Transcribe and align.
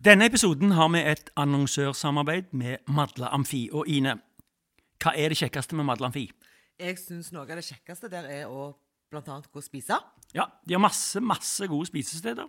Denne 0.00 0.24
episoden 0.30 0.70
har 0.72 0.88
vi 0.88 1.00
et 1.04 1.28
annonsørsamarbeid 1.36 2.54
med 2.56 2.86
Madla 2.88 3.28
Amfi. 3.36 3.66
Og 3.76 3.84
Ine, 3.84 4.14
hva 4.96 5.12
er 5.12 5.28
det 5.28 5.36
kjekkeste 5.42 5.76
med 5.76 5.84
Madla 5.90 6.08
Amfi? 6.08 6.22
Jeg 6.80 6.96
syns 6.96 7.28
noe 7.36 7.44
av 7.44 7.60
det 7.60 7.66
kjekkeste 7.66 8.08
der 8.08 8.30
er 8.32 8.46
å 8.48 8.70
annet 9.12 9.50
gå 9.52 9.60
og 9.60 9.66
spise. 9.66 9.98
Ja, 10.32 10.46
de 10.64 10.72
har 10.78 10.80
masse, 10.80 11.20
masse 11.20 11.68
gode 11.68 11.90
spisesteder. 11.90 12.48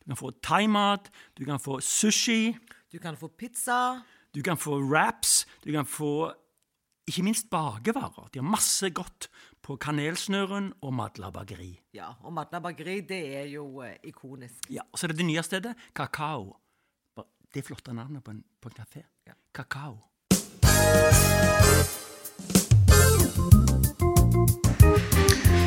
Du 0.00 0.08
kan 0.08 0.16
få 0.22 0.32
thaimat, 0.40 1.12
du 1.36 1.44
kan 1.44 1.60
få 1.60 1.82
sushi, 1.84 2.56
Du 2.88 2.98
kan 2.98 3.16
få 3.16 3.28
pizza. 3.28 4.02
du 4.32 4.40
kan 4.40 4.56
få 4.56 4.80
wraps, 4.80 5.44
du 5.64 5.72
kan 5.72 5.84
få 5.84 6.32
ikke 7.06 7.22
minst 7.22 7.50
bakevarer. 7.50 8.30
De 8.32 8.38
har 8.38 8.50
masse 8.50 8.88
godt 8.90 9.28
på 9.62 9.76
Kanelsnøren 9.76 10.72
og 10.80 10.94
Madla 10.94 11.30
bakeri. 11.30 11.78
Ja, 11.92 12.14
og 12.24 12.32
Madla 12.32 12.58
bakeri, 12.60 13.00
det 13.00 13.36
er 13.36 13.44
jo 13.52 13.82
eh, 13.82 13.98
ikonisk. 14.04 14.70
Ja, 14.70 14.80
og 14.90 14.98
så 14.98 15.04
er 15.06 15.08
det 15.12 15.18
det 15.18 15.26
nye 15.26 15.42
stedet, 15.42 15.76
Kakao. 15.94 16.56
Det 17.56 17.62
er 17.62 17.66
flotte 17.66 17.92
navnet 17.96 18.20
på 18.20 18.30
en, 18.30 18.42
på 18.62 18.68
en 18.68 18.74
kafé. 18.76 19.00
Ja. 19.24 19.32
Kakao. 19.54 19.94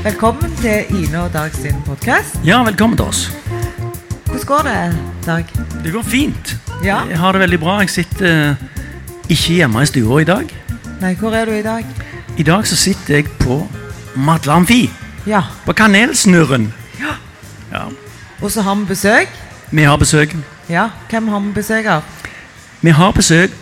Velkommen 0.03 0.51
til 0.61 0.85
Ine 0.99 1.23
og 1.23 1.33
Dag 1.33 1.55
sin 1.55 1.81
podkast. 1.87 2.37
Ja, 2.45 2.59
velkommen 2.63 2.97
til 2.97 3.05
oss. 3.05 3.31
Hvordan 4.25 4.45
går 4.45 4.61
det, 4.67 4.97
Dag? 5.25 5.45
Det 5.83 5.93
går 5.93 6.03
fint. 6.03 6.53
Ja. 6.83 6.99
Jeg 7.09 7.17
har 7.19 7.31
det 7.31 7.41
veldig 7.41 7.59
bra. 7.59 7.79
Jeg 7.79 7.89
sitter 7.89 8.51
eh, 8.51 8.55
ikke 9.29 9.57
hjemme 9.57 9.81
i 9.81 9.89
stua 9.89 10.21
i 10.21 10.29
dag. 10.29 10.53
Nei, 11.01 11.15
hvor 11.15 11.33
er 11.33 11.49
du 11.49 11.55
i 11.57 11.65
dag? 11.65 11.89
I 12.37 12.43
dag 12.43 12.67
så 12.67 12.77
sitter 12.77 13.15
jeg 13.15 13.33
på 13.41 13.63
Madlamfi. 14.15 14.91
Ja. 15.25 15.41
På 15.65 15.73
Kanelsnurren. 15.73 16.69
Ja. 17.01 17.83
Og 18.41 18.51
så 18.51 18.61
har 18.61 18.75
vi 18.75 18.85
besøk. 18.93 19.37
Vi 19.71 19.89
har 19.89 19.97
besøk. 19.97 20.37
Ja, 20.69 20.89
Hvem 21.09 21.27
har 21.27 21.39
vi 21.39 21.51
besøk 21.53 21.85
av? 21.89 22.03
Vi 22.81 22.91
har 22.93 23.11
besøk 23.11 23.53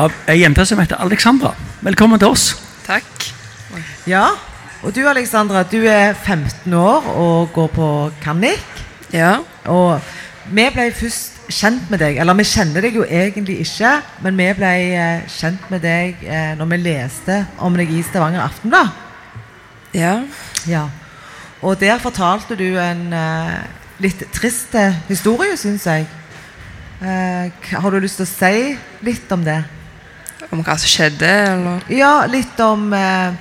av 0.00 0.12
ei 0.24 0.38
jente 0.40 0.64
som 0.64 0.78
heter 0.80 0.96
Alexandra. 1.04 1.50
Velkommen 1.84 2.18
til 2.18 2.32
oss. 2.32 2.46
Takk. 2.86 3.26
Ja. 4.08 4.30
Og 4.80 4.94
du, 4.96 5.02
Alexandra, 5.04 5.66
du 5.68 5.82
er 5.84 6.14
15 6.14 6.72
år 6.72 7.10
og 7.12 7.52
går 7.52 7.68
på 7.76 7.90
Kannik. 8.24 8.64
Ja. 9.12 9.34
Og 9.68 10.00
vi 10.48 10.64
ble 10.72 10.88
først 10.96 11.52
kjent 11.52 11.90
med 11.92 12.00
deg, 12.00 12.16
eller 12.24 12.40
vi 12.40 12.48
kjenner 12.48 12.88
deg 12.88 12.96
jo 12.96 13.04
egentlig 13.04 13.60
ikke, 13.60 13.92
men 14.24 14.40
vi 14.40 14.50
ble 14.56 14.74
eh, 14.96 15.28
kjent 15.28 15.70
med 15.70 15.84
deg 15.84 16.24
eh, 16.24 16.52
når 16.56 16.72
vi 16.72 16.82
leste 16.88 17.40
om 17.60 17.76
deg 17.76 17.92
i 17.92 18.00
Stavanger 18.02 18.48
Aftenblad. 18.48 18.96
Ja. 19.92 20.22
Ja. 20.64 20.88
Og 21.60 21.76
der 21.84 22.00
fortalte 22.00 22.56
du 22.56 22.70
en 22.80 23.10
eh, 23.12 23.58
litt 24.00 24.24
trist 24.32 24.72
historie, 25.10 25.60
syns 25.60 25.84
jeg. 25.84 26.08
Eh, 27.00 27.52
har 27.76 27.90
du 27.92 27.98
lyst 28.00 28.16
til 28.16 28.24
å 28.24 28.30
si 28.30 28.76
litt 29.04 29.32
om 29.34 29.42
det? 29.44 29.58
Om 30.48 30.62
hva 30.64 30.76
som 30.80 30.88
skjedde, 30.88 31.28
eller? 31.28 31.82
Ja, 31.92 32.24
litt 32.30 32.56
om 32.64 32.88
eh, 32.96 33.34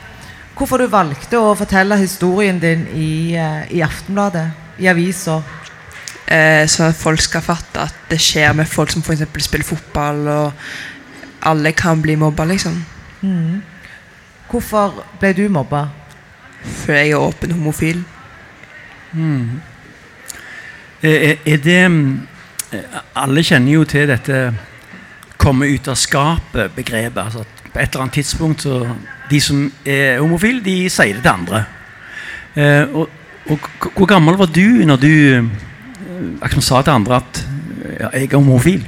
hvorfor 0.57 0.81
du 0.83 0.89
valgte 0.91 1.39
å 1.39 1.53
fortelle 1.55 1.95
historien 2.01 2.59
din 2.59 2.83
i, 2.91 3.35
eh, 3.39 3.61
i 3.71 3.83
Aftenbladet, 3.85 4.49
i 4.83 4.89
avisa. 4.91 5.39
Eh, 6.27 6.65
så 6.67 6.89
at 6.89 6.99
folk 6.99 7.23
skal 7.23 7.45
fatte 7.45 7.85
at 7.85 7.95
det 8.09 8.19
skjer 8.19 8.57
med 8.57 8.67
folk 8.67 8.91
som 8.91 9.05
f.eks. 9.05 9.23
spiller 9.45 9.67
fotball, 9.67 10.27
og 10.27 11.47
alle 11.47 11.71
kan 11.77 12.01
bli 12.03 12.17
mobba, 12.19 12.47
liksom. 12.49 12.81
Hvorfor 14.49 14.99
ble 15.21 15.31
du 15.37 15.45
mobba? 15.49 15.87
For 16.83 16.97
jeg 16.97 17.13
er 17.13 17.21
åpen 17.21 17.53
homofil. 17.55 18.03
Er, 21.05 21.37
er 21.45 21.59
det 21.61 21.81
mm, 21.91 22.34
Alle 23.15 23.43
kjenner 23.43 23.71
jo 23.71 23.83
til 23.87 24.07
dette 24.09 24.39
komme 25.37 25.67
ut 25.69 25.87
av 25.91 25.97
skapet-begrepet. 25.99 27.21
Altså 27.21 27.43
at 27.45 27.71
på 27.71 27.79
et 27.79 27.91
eller 27.91 28.05
annet 28.05 28.13
tidspunkt 28.21 28.61
så 28.63 28.85
De 29.29 29.39
som 29.41 29.71
er 29.85 30.19
homofile, 30.21 30.61
de 30.63 30.89
sier 30.89 31.17
det 31.17 31.23
til 31.25 31.31
andre. 31.31 31.63
Eh, 32.55 32.93
og, 32.93 33.09
og 33.49 33.69
hvor 33.95 34.05
gammel 34.05 34.37
var 34.37 34.51
du 34.53 34.85
når 34.85 34.99
du 35.01 35.13
eh, 35.41 36.59
sa 36.61 36.81
til 36.81 36.93
andre 36.93 37.15
at 37.15 37.41
ja, 37.99 38.09
jeg 38.13 38.29
er 38.29 38.37
homofil? 38.37 38.85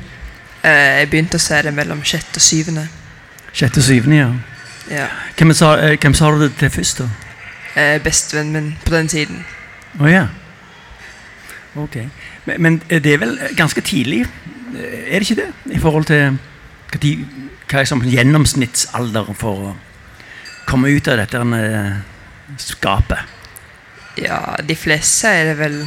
Eh, 0.61 0.99
jeg 0.99 1.09
begynte 1.09 1.39
å 1.39 1.41
si 1.41 1.57
det 1.65 1.73
mellom 1.73 2.03
sjette 2.05 2.37
og 2.37 2.45
syvende. 2.45 2.85
Sjette, 3.49 3.81
og 3.81 3.87
syvende, 3.87 4.19
ja. 4.21 4.29
Ja. 4.93 5.07
Hvem 5.37 5.53
sa, 5.57 5.73
eh, 5.81 5.97
hvem 5.97 6.13
sa 6.13 6.29
du 6.31 6.43
det 6.43 6.53
til 6.59 6.69
først, 6.69 7.01
da? 7.01 7.09
Eh, 7.75 7.97
Bestevennen 8.03 8.53
min 8.53 8.77
på 8.85 8.93
den 8.93 9.07
tiden. 9.07 9.45
Å 9.99 10.07
ja. 10.07 10.27
Ok. 11.77 11.97
Men, 12.45 12.61
men 12.61 12.77
det 12.89 13.13
er 13.13 13.21
vel 13.21 13.37
ganske 13.57 13.81
tidlig, 13.85 14.25
er 14.77 15.19
det 15.19 15.27
ikke 15.27 15.41
det? 15.41 15.51
I 15.77 15.79
forhold 15.81 16.07
til 16.09 16.37
hva, 16.91 16.99
de, 17.03 17.13
hva 17.67 17.81
er 17.81 17.89
som 17.89 18.03
gjennomsnittsalder 18.03 19.31
for 19.37 19.69
å 19.69 19.75
komme 20.67 20.91
ut 20.91 21.07
av 21.07 21.21
dette 21.21 21.41
eh, 21.59 21.97
skapet? 22.61 23.35
Ja, 24.17 24.57
de 24.63 24.75
fleste 24.75 25.29
er 25.29 25.51
det 25.51 25.57
vel 25.61 25.81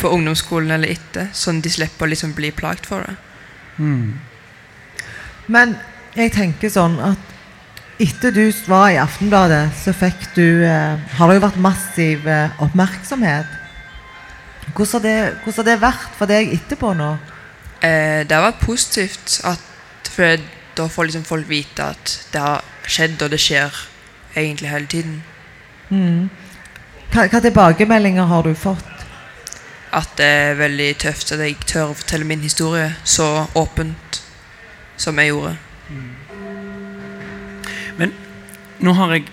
på 0.00 0.10
ungdomsskolen 0.14 0.72
eller 0.76 0.94
etter, 0.94 1.28
sånn 1.36 1.60
de 1.62 1.70
slipper 1.72 2.06
å 2.06 2.12
liksom 2.12 2.34
bli 2.36 2.52
plagt 2.54 2.86
for 2.88 3.04
det. 3.06 3.16
Men 5.52 5.76
jeg 6.16 6.32
tenker 6.34 6.72
sånn 6.72 6.98
at 7.02 7.30
etter 8.02 8.34
du 8.34 8.44
var 8.66 8.90
i 8.90 8.98
Aftenbladet, 8.98 9.70
så 9.78 9.92
fikk 9.94 10.32
du 10.34 10.64
eh, 10.66 10.98
Har 11.18 11.28
det 11.28 11.36
jo 11.36 11.44
vært 11.44 11.60
massiv 11.62 12.26
eh, 12.26 12.62
oppmerksomhet. 12.64 13.61
Hvordan 14.70 14.92
har, 14.92 15.00
det, 15.04 15.16
hvordan 15.42 15.58
har 15.58 15.68
det 15.68 15.80
vært 15.82 16.16
for 16.16 16.30
deg 16.30 16.52
etterpå 16.54 16.92
nå? 16.96 17.10
Eh, 17.82 18.22
det 18.26 18.36
har 18.36 18.46
vært 18.46 18.62
positivt 18.62 19.40
at 19.48 20.12
for 20.12 20.44
da 20.76 20.86
får 20.88 21.08
liksom 21.08 21.24
folk 21.24 21.48
vite 21.48 21.84
at 21.84 22.14
det 22.32 22.40
har 22.40 22.64
skjedd, 22.88 23.20
og 23.22 23.30
det 23.32 23.40
skjer 23.40 23.74
egentlig 24.36 24.70
hele 24.70 24.86
tiden. 24.86 25.18
Hva, 27.12 27.26
hva 27.28 27.40
tilbakemeldinger 27.44 28.30
har 28.30 28.46
du 28.46 28.54
fått? 28.56 28.88
At 29.92 30.14
det 30.16 30.24
er 30.24 30.56
veldig 30.56 30.88
tøft 31.02 31.34
at 31.34 31.42
jeg 31.44 31.58
tør 31.68 31.90
å 31.90 31.98
fortelle 31.98 32.24
min 32.24 32.40
historie 32.40 32.94
så 33.04 33.46
åpent 33.58 34.22
som 34.96 35.18
jeg 35.20 35.34
gjorde. 35.34 35.56
Men 37.98 38.14
nå 38.80 38.96
har 38.96 39.16
jeg 39.18 39.28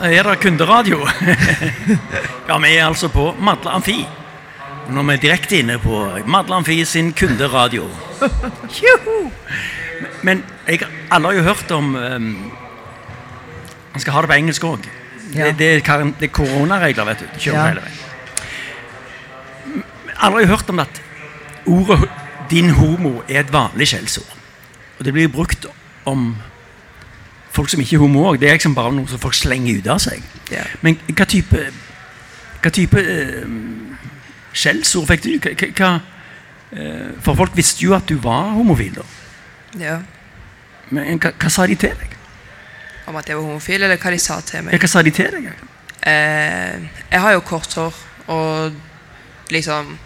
Er 0.00 0.22
det 0.22 0.38
kunderadio? 0.40 1.02
ja, 2.50 2.58
vi 2.58 2.70
er 2.76 2.86
altså 2.88 3.08
på 3.08 3.28
Madla 3.38 3.76
Amfi. 3.78 4.00
Nå 4.90 5.02
er 5.04 5.06
vi 5.12 5.16
direkte 5.22 5.60
inne 5.62 5.76
på 5.78 6.00
Madla 6.26 6.56
Amfi 6.58 6.80
sin 6.84 7.12
kunderadio. 7.14 7.84
Men 10.26 10.42
jeg, 10.66 10.80
alle 11.14 11.30
har 11.30 11.36
jo 11.38 11.42
hørt 11.46 11.70
om 11.76 11.94
um, 11.94 12.52
Man 13.92 14.00
skal 14.02 14.12
ha 14.16 14.22
det 14.22 14.30
på 14.30 14.36
engelsk 14.38 14.64
òg. 14.66 14.88
Ja. 15.34 15.46
Det, 15.46 15.58
det, 15.58 15.68
er 15.78 16.04
det 16.18 16.26
er 16.26 16.32
koronaregler, 16.34 17.06
vet 17.06 17.22
du. 17.22 17.26
Kjører 17.38 17.58
Ja. 17.58 17.66
hele 17.68 17.84
veien. 17.84 17.98
Alle 20.20 20.34
har 20.36 20.40
jo 20.40 20.46
hørt 20.56 20.70
om 20.70 20.78
at 20.82 21.02
ordet 21.66 22.08
'din 22.50 22.70
homo' 22.70 23.22
er 23.28 23.40
et 23.40 23.52
vanlig 23.52 23.88
skjellsord. 23.88 24.36
Og 24.98 25.04
det 25.04 25.12
blir 25.12 25.28
brukt 25.28 25.66
om 26.04 26.36
folk 27.50 27.68
som 27.70 27.80
ikke 27.80 27.94
er 27.96 28.00
homo 28.00 28.32
òg. 28.32 28.40
Det 28.40 28.48
er 28.48 28.52
liksom 28.58 28.74
bare 28.74 28.92
noe 28.92 29.08
som 29.08 29.18
folk 29.18 29.34
slenger 29.34 29.78
ut 29.78 29.86
av 29.86 29.98
seg. 29.98 30.22
Ja. 30.50 30.62
Men 30.82 30.98
hva 31.06 31.24
type 31.24 31.70
Hva 32.60 32.70
type 32.76 33.00
eh, 33.00 33.44
skjellsord 34.52 35.06
fikk 35.08 35.22
du? 35.24 35.30
Hva, 35.40 35.70
hva- 35.78 36.00
eh, 36.76 37.10
for 37.24 37.38
folk 37.38 37.56
visste 37.56 37.84
jo 37.86 37.94
at 37.96 38.06
du 38.10 38.16
var 38.20 38.50
homofil, 38.56 38.94
da. 39.00 39.06
Ja. 39.80 39.98
Men 40.90 41.18
hva, 41.22 41.32
hva 41.38 41.50
sa 41.52 41.66
de 41.70 41.76
til 41.78 41.94
deg? 41.96 42.16
Om 43.10 43.16
at 43.16 43.28
jeg 43.30 43.36
var 43.38 43.46
homofil, 43.48 43.82
eller 43.82 43.96
hva 43.98 44.10
de 44.12 44.18
sa 44.22 44.40
til 44.40 44.60
Ja, 44.60 44.62
meg. 44.68 44.80
hva 44.82 44.88
sa 44.90 45.02
de 45.02 45.10
til 45.14 45.30
deg? 45.36 45.50
Eh, 46.02 46.78
jeg 47.12 47.20
har 47.20 47.32
jo 47.36 47.40
kort 47.46 47.74
hår, 47.74 47.94
og 48.28 48.72
liksom 49.50 49.96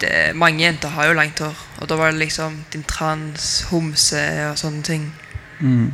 det, 0.00 0.34
Mange 0.36 0.60
jenter 0.64 0.88
har 0.92 1.06
jo 1.08 1.14
langt 1.16 1.38
hår, 1.40 1.56
og 1.80 1.88
da 1.88 1.96
var 1.96 2.10
det 2.12 2.20
liksom 2.20 2.58
din 2.72 2.82
trans, 2.84 3.62
homse 3.70 4.20
og 4.50 4.58
sånne 4.60 4.82
ting. 4.84 5.06
Mm. 5.60 5.92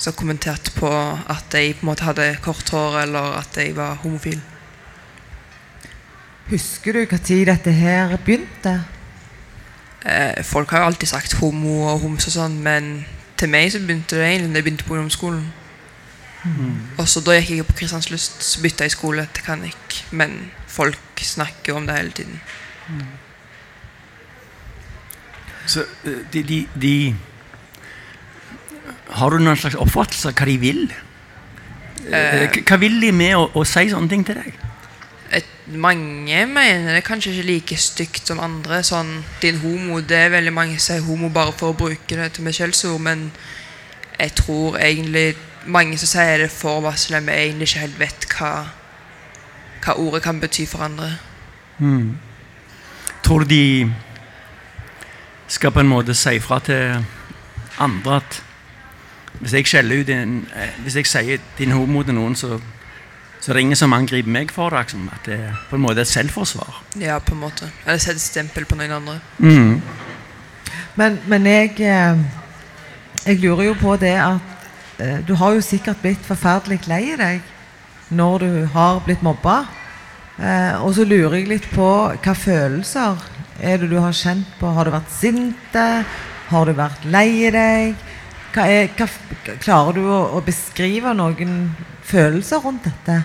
Som 0.00 0.16
kommenterte 0.16 0.72
på 0.72 0.88
at 0.88 1.52
jeg 1.52 1.76
på 1.76 1.84
en 1.84 1.90
måte 1.90 2.06
hadde 2.08 2.30
kort 2.42 2.72
hår, 2.72 3.02
eller 3.02 3.36
at 3.42 3.56
jeg 3.60 3.76
var 3.76 4.00
homofil. 4.00 4.40
Husker 6.50 6.96
du 6.96 7.04
når 7.04 7.44
dette 7.52 7.72
her 7.72 8.16
begynte? 8.16 8.80
Eh, 10.02 10.42
folk 10.44 10.70
har 10.72 10.78
jo 10.82 10.90
alltid 10.90 11.08
sagt 11.08 11.36
homo 11.38 11.82
og 11.92 12.00
homse 12.00 12.30
og 12.32 12.38
sånn, 12.38 12.56
men 12.64 13.04
til 13.36 13.52
meg 13.52 13.68
så 13.72 13.78
begynte 13.84 14.16
det 14.16 14.26
egentlig 14.26 14.54
da 14.54 14.58
jeg 14.58 14.64
begynte 14.64 14.88
på 14.88 14.96
ungdomsskolen. 14.96 15.44
Og 16.98 17.08
så 17.08 17.20
da 17.20 17.36
gikk 17.36 17.50
jeg 17.58 17.66
på 17.68 17.76
Kristianslyst, 17.82 18.40
så 18.44 18.62
bytta 18.64 18.86
jeg 18.86 18.94
skole 18.96 19.26
til 19.34 19.44
Kanik. 19.44 19.98
Men 20.10 20.50
folk 20.66 21.20
snakker 21.20 21.76
om 21.76 21.86
det 21.86 21.96
hele 21.96 22.10
tiden. 22.16 22.40
Så 25.66 25.84
eh, 26.04 26.22
de, 26.32 26.42
de, 26.42 26.60
de 26.82 26.94
Har 29.20 29.30
du 29.34 29.42
noen 29.42 29.58
slags 29.58 29.76
oppfattelse 29.76 30.30
av 30.30 30.38
hva 30.38 30.48
de 30.48 30.56
vil? 30.62 30.82
Eh, 32.08 32.60
Hva 32.64 32.78
vil 32.80 32.96
de 33.02 33.12
med 33.12 33.36
å, 33.36 33.44
å 33.52 33.64
si 33.68 33.90
sånne 33.90 34.08
ting 34.10 34.24
til 34.26 34.40
deg? 34.40 34.54
Et, 35.36 35.50
mange 35.70 36.40
mener 36.50 36.88
det 36.88 37.02
er 37.02 37.06
kanskje 37.06 37.34
ikke 37.34 37.46
like 37.46 37.78
stygt 37.78 38.30
som 38.30 38.40
andre. 38.42 38.80
Sånn, 38.86 39.20
din 39.42 39.60
homo, 39.62 40.00
det 40.00 40.24
er 40.24 40.34
veldig 40.34 40.54
mange 40.56 40.80
sier 40.82 41.04
homo 41.06 41.30
bare 41.34 41.54
for 41.56 41.74
å 41.74 41.78
bruke 41.78 42.18
det 42.18 42.32
til 42.34 42.50
skjellsord, 42.50 42.98
men 43.04 43.28
jeg 44.16 44.34
tror 44.40 44.80
egentlig 44.80 45.36
mange 45.70 45.98
som 46.00 46.10
sier 46.10 46.46
det 46.46 46.50
for 46.52 46.82
varselet, 46.84 47.22
men 47.24 47.36
egentlig 47.36 47.70
ikke 47.70 47.84
helt 47.84 48.00
vet 48.00 48.28
hva, 48.34 48.52
hva 49.84 49.96
ordet 50.00 50.24
kan 50.24 50.40
bety 50.42 50.66
for 50.68 50.88
andre. 50.88 51.12
Mm. 51.78 52.16
Tror 53.24 53.44
du 53.44 53.52
de 53.52 53.64
skal 55.50 55.72
på 55.74 55.82
en 55.82 55.90
måte 55.90 56.14
si 56.16 56.38
fra 56.42 56.60
til 56.64 57.04
andre 57.80 58.20
at 58.20 58.40
hvis 59.38 59.54
jeg 59.54 59.66
skjeller 59.66 60.00
ut 60.00 60.08
en, 60.08 60.46
eh, 60.56 60.82
Hvis 60.82 60.96
jeg 60.96 61.06
sier 61.06 61.38
'din 61.58 61.72
homo' 61.72 62.02
til 62.02 62.14
noen, 62.14 62.36
så, 62.36 62.60
så 63.40 63.54
ringer 63.54 63.76
som 63.76 63.92
angriper 63.92 64.28
meg 64.28 64.50
for 64.50 64.70
det. 64.70 64.78
Liksom. 64.78 65.10
At 65.12 65.26
det 65.26 65.34
er 65.34 65.52
på 65.70 65.76
en 65.76 65.82
måte 65.82 66.00
et 66.00 66.08
selvforsvar. 66.08 66.82
Ja, 67.00 67.18
på 67.18 67.34
en 67.34 67.40
måte. 67.40 67.70
Eller 67.86 67.98
sette 67.98 68.20
stempel 68.20 68.64
på 68.64 68.76
noen 68.76 68.92
andre. 68.92 69.20
Mm. 69.38 69.82
Men, 70.96 71.18
men 71.26 71.46
jeg, 71.46 71.80
eh, 71.80 72.16
jeg 73.26 73.40
lurer 73.40 73.64
jo 73.64 73.74
på 73.74 73.96
det 73.96 74.16
at 74.18 74.40
eh, 74.98 75.18
du 75.28 75.34
har 75.34 75.52
jo 75.52 75.60
sikkert 75.60 76.02
blitt 76.02 76.26
forferdelig 76.26 76.86
lei 76.88 77.16
deg 77.16 77.40
når 78.10 78.38
du 78.38 78.66
har 78.66 79.00
blitt 79.00 79.22
mobba. 79.22 79.64
Eh, 80.38 80.84
og 80.84 80.94
så 80.94 81.04
lurer 81.04 81.38
jeg 81.38 81.48
litt 81.48 81.70
på 81.70 81.88
hva 82.16 82.34
følelser 82.34 83.16
er 83.60 83.76
det 83.76 83.90
du 83.90 83.98
har 84.00 84.12
kjent 84.16 84.48
på? 84.60 84.70
Har 84.72 84.88
du 84.88 84.94
vært 84.94 85.12
sinte? 85.12 85.86
Har 86.48 86.66
du 86.66 86.72
vært 86.76 87.04
lei 87.12 87.50
deg? 87.52 88.09
Hva 88.50 88.64
er, 88.66 88.88
hva, 88.98 89.06
klarer 89.62 89.94
du 89.94 90.06
å, 90.10 90.20
å 90.34 90.40
beskrive 90.42 91.12
noen 91.14 91.70
følelser 92.06 92.62
rundt 92.64 92.88
dette? 92.88 93.20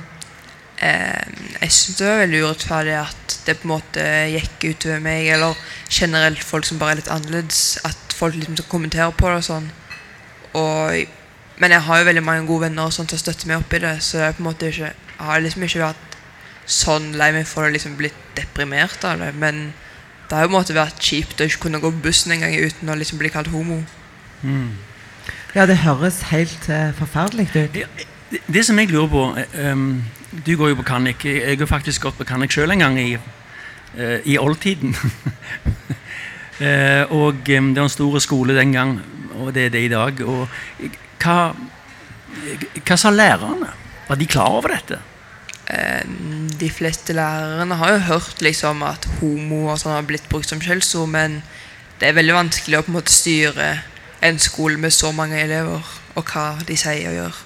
Eh, 0.84 1.34
jeg 1.62 1.72
syns 1.72 1.98
det 1.98 2.10
var 2.10 2.22
veldig 2.22 2.42
urettferdig 2.44 2.96
at 3.00 3.36
det 3.48 3.56
på 3.58 3.66
en 3.66 3.74
måte 3.74 4.06
gikk 4.34 4.68
utover 4.70 5.02
meg, 5.02 5.30
eller 5.34 5.58
generelt 5.90 6.44
folk 6.46 6.68
som 6.68 6.82
bare 6.82 6.96
er 6.96 7.02
litt 7.02 7.12
annerledes. 7.14 7.64
At 7.88 8.16
folk 8.16 8.38
liksom 8.38 8.58
skal 8.60 8.70
kommentere 8.72 9.12
på 9.18 9.32
det 9.32 9.40
og 9.42 9.48
sånn. 9.48 9.70
Og, 10.56 11.16
men 11.62 11.76
jeg 11.76 11.88
har 11.88 12.02
jo 12.02 12.10
veldig 12.10 12.26
mange 12.26 12.48
gode 12.50 12.68
venner 12.68 12.90
og 12.90 12.96
sånn 12.96 13.10
til 13.10 13.20
å 13.20 13.50
meg 13.50 13.64
opp 13.64 13.74
i 13.74 13.82
det, 13.84 13.96
så 14.06 14.22
det 14.22 14.36
på 14.38 14.44
en 14.44 14.50
måte 14.52 14.70
ikke, 14.72 14.92
jeg 14.94 15.30
har 15.30 15.42
liksom 15.44 15.66
ikke 15.68 15.84
vært 15.84 16.20
sånn 16.66 17.12
lei 17.18 17.32
meg 17.36 17.46
for 17.50 17.66
å 17.66 17.74
liksom 17.74 17.98
blitt 18.00 18.18
deprimert 18.38 19.04
av 19.08 19.22
det. 19.22 19.34
Men 19.42 19.72
det 20.30 20.38
har 20.38 20.46
jo 20.46 20.52
på 20.52 20.56
en 20.56 20.60
måte 20.60 20.78
vært 20.78 21.02
kjipt 21.02 21.42
å 21.42 21.48
ikke 21.50 21.68
kunne 21.68 21.82
gå 21.82 21.92
på 21.94 22.06
bussen 22.08 22.34
en 22.36 22.46
gang 22.46 22.56
uten 22.58 22.92
å 22.92 22.98
liksom 23.00 23.22
bli 23.22 23.34
kalt 23.34 23.52
homo. 23.54 23.82
Ja, 25.56 25.64
det 25.66 25.78
høres 25.86 26.20
helt 26.34 26.68
eh, 26.70 26.92
forferdelig 26.98 27.48
ut. 27.54 27.78
Det, 28.32 28.42
det 28.52 28.66
som 28.68 28.80
jeg 28.80 28.90
lurer 28.92 29.08
på 29.08 29.24
um, 29.72 30.04
Du 30.46 30.58
går 30.60 30.74
jo 30.74 30.80
på 30.82 30.88
Kannik. 30.90 31.24
Jeg 31.26 31.60
har 31.62 31.70
faktisk 31.70 32.04
gått 32.04 32.18
på 32.20 32.28
Kannik 32.28 32.52
sjøl 32.52 32.76
en 32.76 32.84
gang 32.84 33.00
i, 33.00 33.16
uh, 33.16 34.20
i 34.28 34.36
oldtiden. 34.38 34.92
uh, 36.60 37.04
og 37.22 37.40
um, 37.40 37.72
det 37.72 37.80
var 37.80 37.88
en 37.88 37.94
stor 37.94 38.20
skole 38.20 38.58
den 38.58 38.76
gang, 38.76 39.00
og 39.40 39.54
det 39.56 39.70
er 39.70 39.74
det 39.78 39.86
i 39.88 39.94
dag. 39.96 40.20
Og 40.28 40.48
hva, 41.24 41.40
hva 42.84 43.00
sa 43.00 43.14
lærerne? 43.16 43.72
Var 44.10 44.20
de 44.20 44.28
klar 44.30 44.60
over 44.60 44.76
dette? 44.76 45.00
Eh, 45.72 46.04
de 46.60 46.70
fleste 46.70 47.16
lærerne 47.16 47.80
har 47.80 47.96
jo 47.96 48.06
hørt 48.12 48.42
liksom 48.44 48.84
at 48.86 49.08
homo 49.18 49.72
og 49.72 49.80
sånn 49.82 49.96
har 49.96 50.06
blitt 50.06 50.28
brukt 50.30 50.52
som 50.52 50.62
skjellsord, 50.62 51.10
men 51.16 51.40
det 51.98 52.10
er 52.10 52.20
veldig 52.20 52.36
vanskelig 52.36 52.78
å 52.78 52.86
på 52.86 52.92
en 52.92 52.98
måte 53.00 53.16
styre 53.16 53.70
en 54.26 54.40
skole 54.40 54.78
med 54.78 54.94
så 54.94 55.12
mange 55.12 55.40
elever, 55.42 55.84
og 56.16 56.32
hva 56.32 56.48
de 56.68 56.78
sier 56.78 57.10
og 57.12 57.20
gjør. 57.20 57.44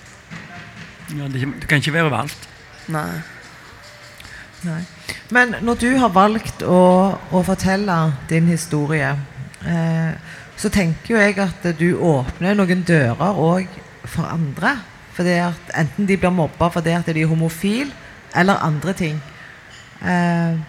Ja, 1.17 1.27
det, 1.27 1.41
du 1.61 1.67
kan 1.67 1.81
ikke 1.81 1.93
være 1.93 2.09
overalt. 2.09 2.49
Nei. 2.87 3.21
Nei. 4.63 4.81
Men 5.31 5.55
når 5.61 5.79
du 5.81 5.89
har 6.01 6.11
valgt 6.13 6.63
å, 6.65 6.81
å 7.31 7.41
fortelle 7.47 7.97
din 8.29 8.49
historie, 8.49 9.11
eh, 9.65 10.13
så 10.59 10.71
tenker 10.73 11.13
jo 11.13 11.21
jeg 11.21 11.37
at 11.39 11.67
du 11.79 11.93
åpner 11.95 12.57
noen 12.57 12.83
dører 12.87 13.39
òg 13.39 13.79
for 14.03 14.27
andre. 14.27 14.75
Fordi 15.15 15.35
at 15.43 15.71
Enten 15.75 16.07
de 16.07 16.17
blir 16.17 16.31
mobba 16.31 16.69
fordi 16.71 16.93
at 16.95 17.07
de 17.07 17.23
er 17.23 17.31
homofile, 17.31 17.91
eller 18.35 18.61
andre 18.63 18.93
ting. 18.93 19.21
Eh, 20.01 20.59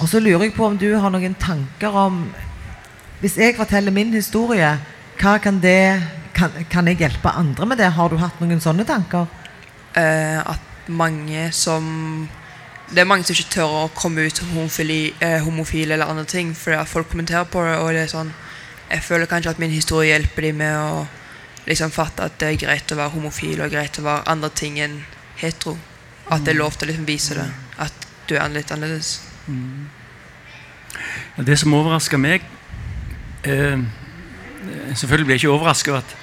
og 0.00 0.08
så 0.08 0.20
lurer 0.20 0.46
jeg 0.46 0.54
på 0.56 0.66
om 0.66 0.78
du 0.78 0.88
har 0.96 1.12
noen 1.12 1.34
tanker 1.38 1.92
om 1.92 2.22
Hvis 3.20 3.36
jeg 3.38 3.54
forteller 3.56 3.92
min 3.92 4.12
historie, 4.12 4.68
hva 5.20 5.38
kan 5.42 5.60
det 5.62 6.02
kan, 6.34 6.54
kan 6.70 6.88
jeg 6.90 6.98
hjelpe 6.98 7.30
andre 7.30 7.66
med 7.66 7.78
det? 7.78 7.92
Har 7.94 8.10
du 8.10 8.18
hatt 8.18 8.40
noen 8.42 8.62
sånne 8.62 8.86
tanker? 8.88 9.28
Eh, 9.94 10.40
at 10.40 10.88
mange 10.90 11.50
som 11.52 12.28
Det 12.90 13.00
er 13.00 13.06
mange 13.08 13.24
som 13.24 13.32
ikke 13.32 13.54
tør 13.54 13.70
å 13.78 13.84
komme 13.96 14.26
ut 14.26 14.36
som 14.36 14.50
homofili, 14.52 15.14
eh, 15.20 15.38
homofile 15.40 15.94
eller 15.94 16.10
andre 16.10 16.24
ting, 16.28 16.50
fordi 16.54 16.76
at 16.76 16.88
folk 16.88 17.08
kommenterer 17.08 17.44
på 17.48 17.62
det, 17.64 17.78
og 17.78 17.88
det 17.94 18.02
er 18.02 18.10
sånn 18.12 18.32
Jeg 18.90 19.02
føler 19.02 19.26
kanskje 19.26 19.50
at 19.50 19.58
min 19.58 19.70
historie 19.70 20.12
hjelper 20.12 20.42
dem 20.42 20.58
med 20.60 20.76
å 20.76 21.06
liksom 21.66 21.90
fatte 21.90 22.26
at 22.26 22.38
det 22.38 22.48
er 22.48 22.66
greit 22.66 22.92
å 22.92 22.98
være 22.98 23.14
homofil 23.14 23.62
og 23.64 23.72
greit 23.72 23.98
å 23.98 24.04
være 24.04 24.28
andre 24.28 24.50
ting 24.50 24.78
enn 24.78 24.98
hetero. 25.40 25.78
At 26.28 26.44
det 26.44 26.52
er 26.52 26.58
lov 26.60 26.76
til 26.76 26.86
å 26.86 26.90
liksom 26.92 27.06
vise 27.08 27.34
det. 27.34 27.46
At 27.78 28.06
du 28.28 28.36
er 28.36 28.52
litt 28.52 28.70
annerledes. 28.70 29.20
Ja, 31.36 31.42
Det 31.42 31.58
som 31.58 31.74
overrasker 31.74 32.20
meg 32.20 32.44
eh, 33.42 33.80
Selvfølgelig 34.94 35.26
ble 35.26 35.34
jeg 35.34 35.42
ikke 35.44 35.54
overraska 35.54 35.90
over 35.90 36.00
at, 36.00 36.16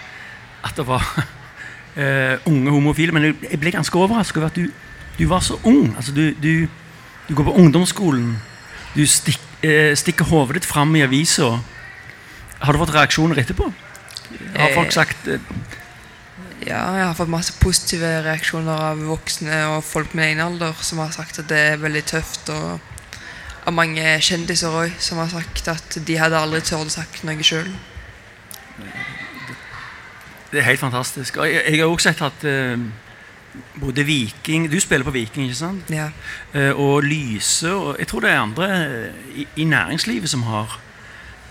at 0.63 0.77
det 0.77 0.87
var 0.87 1.03
uh, 1.17 2.35
unge 2.51 2.71
homofile, 2.71 3.11
men 3.11 3.23
jeg, 3.23 3.59
ble 3.59 3.73
ganske 3.73 3.97
overraska 3.97 4.39
over 4.39 4.49
at 4.49 4.55
du, 4.55 4.67
du 5.19 5.27
var 5.27 5.43
så 5.45 5.59
ung. 5.63 5.95
Altså, 5.95 6.11
du, 6.15 6.31
du, 6.43 6.67
du 7.29 7.35
går 7.35 7.43
på 7.43 7.57
ungdomsskolen. 7.59 8.37
Du 8.95 9.05
stikk, 9.07 9.41
uh, 9.65 9.91
stikker 9.95 10.25
hodet 10.31 10.61
ditt 10.61 10.69
fram 10.69 10.95
i 10.95 11.05
avisa. 11.05 11.57
Har 12.61 12.73
du 12.73 12.81
fått 12.81 12.95
reaksjoner 12.95 13.41
etterpå? 13.41 13.71
Har 14.55 14.73
folk 14.75 14.87
Eh, 14.87 14.93
sagt 14.93 15.27
uh, 15.27 15.39
Ja, 16.61 16.83
jeg 16.93 17.05
har 17.07 17.15
fått 17.17 17.31
masse 17.31 17.55
positive 17.59 18.21
reaksjoner 18.21 18.83
av 18.91 18.99
voksne 19.01 19.63
og 19.73 19.83
folk 19.83 20.13
med 20.13 20.27
egen 20.29 20.43
alder 20.43 20.77
som 20.85 21.01
har 21.01 21.09
sagt 21.11 21.39
at 21.41 21.49
det 21.49 21.57
er 21.71 21.81
veldig 21.81 22.03
tøft. 22.05 22.51
Og 22.53 22.79
av 23.65 23.73
mange 23.73 24.03
kjendiser 24.21 24.73
òg 24.73 24.93
som 25.01 25.17
har 25.21 25.31
sagt 25.33 25.67
at 25.73 25.97
de 26.05 26.17
hadde 26.21 26.37
aldri 26.37 26.61
turt 26.65 26.85
å 26.85 26.93
sagt 26.93 27.23
noe 27.25 27.45
sjøl. 27.45 27.69
Det 30.51 30.59
er 30.59 30.67
helt 30.67 30.79
fantastisk. 30.79 31.37
Og 31.37 31.47
jeg, 31.47 31.63
jeg 31.69 31.79
har 31.79 31.87
også 31.87 32.11
sett 32.11 32.21
at 32.27 32.43
eh, 32.47 32.79
både 33.79 34.03
Viking 34.03 34.71
Du 34.71 34.79
spiller 34.79 35.07
på 35.07 35.11
Viking, 35.15 35.45
ikke 35.47 35.55
sant? 35.55 35.89
Ja. 35.89 36.09
Eh, 36.53 36.71
og 36.71 37.03
Lyse 37.03 37.71
og 37.73 37.95
Jeg 37.99 38.07
tror 38.07 38.19
det 38.19 38.31
er 38.31 38.39
andre 38.39 38.69
eh, 38.85 39.29
i, 39.35 39.47
i 39.55 39.63
næringslivet 39.63 40.29
som 40.29 40.43
har 40.43 40.79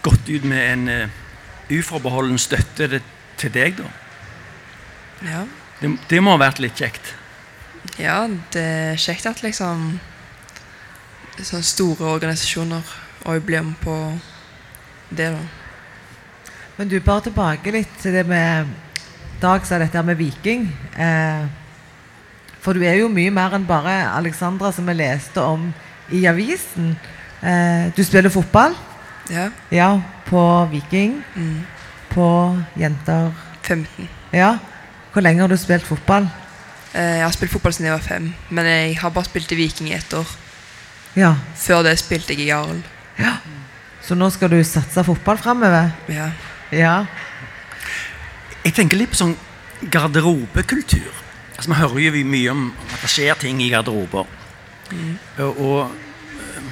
gått 0.02 0.28
ut 0.28 0.44
med 0.48 0.72
en 0.72 0.88
uh, 0.88 1.10
uforbeholden 1.78 2.38
støtte 2.40 2.86
det, 2.88 3.02
til 3.36 3.52
deg, 3.52 3.76
da. 3.76 3.90
ja. 5.28 5.42
Det, 5.80 5.90
det 6.08 6.22
må 6.24 6.32
ha 6.32 6.40
vært 6.40 6.62
litt 6.64 6.80
kjekt. 6.80 7.12
Ja, 8.00 8.22
det 8.52 8.62
er 8.64 8.96
kjekt 9.00 9.28
at 9.28 9.42
liksom 9.44 9.98
sånne 11.36 11.68
store 11.68 12.14
organisasjoner 12.14 12.94
òg 13.28 13.44
blir 13.44 13.64
med 13.64 13.76
på 13.84 13.96
det, 15.12 15.30
da. 15.36 15.44
Men 16.78 16.88
du, 16.88 16.96
bare 17.04 17.28
tilbake 17.28 17.76
litt 17.76 17.92
til 18.00 18.16
det 18.16 18.24
med 18.28 18.72
Dag 19.40 19.64
sa 19.66 19.78
dette 19.80 19.96
her 19.96 20.04
med 20.04 20.18
Viking. 20.20 20.66
Eh, 21.00 21.46
for 22.60 22.76
du 22.76 22.82
er 22.84 22.98
jo 23.00 23.08
mye 23.08 23.32
mer 23.32 23.54
enn 23.56 23.64
bare 23.68 23.94
Alexandra 24.12 24.68
som 24.72 24.88
vi 24.90 24.94
leste 24.98 25.40
om 25.40 25.70
i 26.12 26.26
avisen. 26.28 26.92
Eh, 27.42 27.88
du 27.96 28.02
spiller 28.04 28.30
fotball, 28.32 28.74
Ja. 29.30 29.48
ja, 29.70 30.00
på 30.26 30.68
Viking. 30.72 31.22
Mm. 31.36 31.64
På 32.10 32.56
jenter 32.76 33.30
15. 33.62 34.08
Ja. 34.32 34.58
Hvor 35.12 35.22
lenge 35.22 35.40
har 35.40 35.48
du 35.48 35.56
spilt 35.56 35.86
fotball? 35.86 36.28
Eh, 36.94 37.16
Jeg 37.18 37.22
har 37.22 37.32
spilt 37.32 37.52
fotball 37.52 37.72
siden 37.72 37.86
jeg 37.86 37.92
var 37.98 38.06
fem, 38.08 38.34
men 38.50 38.64
jeg 38.66 38.98
har 38.98 39.10
bare 39.10 39.24
spilt 39.24 39.52
i 39.52 39.54
Viking 39.56 39.88
i 39.88 39.94
ett 39.94 40.12
år. 40.14 40.26
Ja. 41.16 41.34
Før 41.56 41.82
det 41.82 41.98
spilte 41.98 42.34
jeg 42.34 42.40
i 42.40 42.50
Jarl. 42.50 42.82
ja. 43.18 43.36
Så 44.02 44.14
nå 44.16 44.30
skal 44.32 44.48
du 44.50 44.64
satse 44.64 45.04
fotball 45.04 45.36
framover? 45.38 45.90
Ja. 46.08 46.30
Ja. 46.72 47.04
Jeg 48.64 48.74
tenker 48.76 49.00
litt 49.00 49.12
på 49.14 49.20
sånn 49.20 49.36
garderobekultur. 49.90 51.10
Altså, 51.56 51.70
Vi 51.70 51.78
hører 51.80 52.00
jo 52.18 52.24
mye 52.28 52.52
om 52.52 52.66
at 52.92 53.00
det 53.04 53.10
skjer 53.12 53.38
ting 53.40 53.60
i 53.64 53.70
garderober. 53.72 54.28
Og, 55.38 55.60
og 55.60 55.92
eh, 56.40 56.70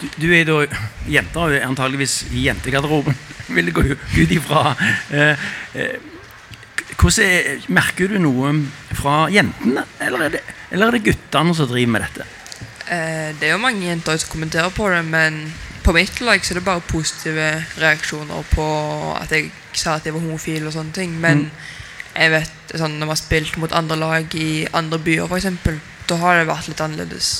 du, 0.00 0.06
du 0.22 0.26
er 0.34 0.46
da 0.48 0.58
Jenter 1.10 1.44
og 1.44 1.56
antageligvis 1.68 2.22
i 2.32 2.46
jentegarderoben, 2.48 3.16
vil 3.54 3.70
jeg 3.70 3.76
gå 3.76 3.84
ut 3.94 4.34
ifra. 4.38 4.74
Eh, 5.12 5.44
eh, 5.74 6.10
hvordan 6.94 7.26
er, 7.26 7.66
Merker 7.74 8.14
du 8.14 8.18
noe 8.22 8.54
fra 8.96 9.26
jentene, 9.32 9.84
eller 10.00 10.28
er 10.28 10.34
det, 10.38 10.42
eller 10.70 10.88
er 10.88 10.96
det 10.98 11.04
guttene 11.10 11.54
som 11.58 11.68
driver 11.70 11.92
med 11.96 12.06
dette? 12.06 12.26
Eh, 12.88 13.30
Det 13.38 13.48
er 13.48 13.54
jo 13.54 13.62
mange 13.62 13.86
jenter 13.86 14.18
som 14.20 14.32
kommenterer 14.34 14.72
på 14.74 14.88
det, 14.92 15.02
men 15.10 15.40
på 15.84 15.92
mitt 15.92 16.20
lag 16.24 16.44
så 16.44 16.54
er 16.54 16.58
det 16.58 16.66
bare 16.66 16.84
positive 16.88 17.48
reaksjoner 17.80 18.46
på 18.54 18.66
at 19.18 19.32
jeg 19.34 19.50
sa 19.76 19.98
at 19.98 20.06
jeg 20.06 20.14
var 20.14 20.24
homofil 20.24 20.66
og 20.68 20.74
sånne 20.76 20.96
ting. 20.96 21.16
Men 21.20 21.48
jeg 22.14 22.32
vet 22.32 22.74
sånn, 22.78 22.96
når 22.98 23.10
vi 23.10 23.12
har 23.12 23.20
spilt 23.20 23.58
mot 23.60 23.74
andre 23.76 23.98
lag 24.00 24.36
i 24.38 24.64
andre 24.72 25.00
byer, 25.02 25.28
f.eks., 25.28 25.50
da 26.08 26.18
har 26.20 26.38
det 26.38 26.48
vært 26.48 26.68
litt 26.70 26.82
annerledes. 26.84 27.30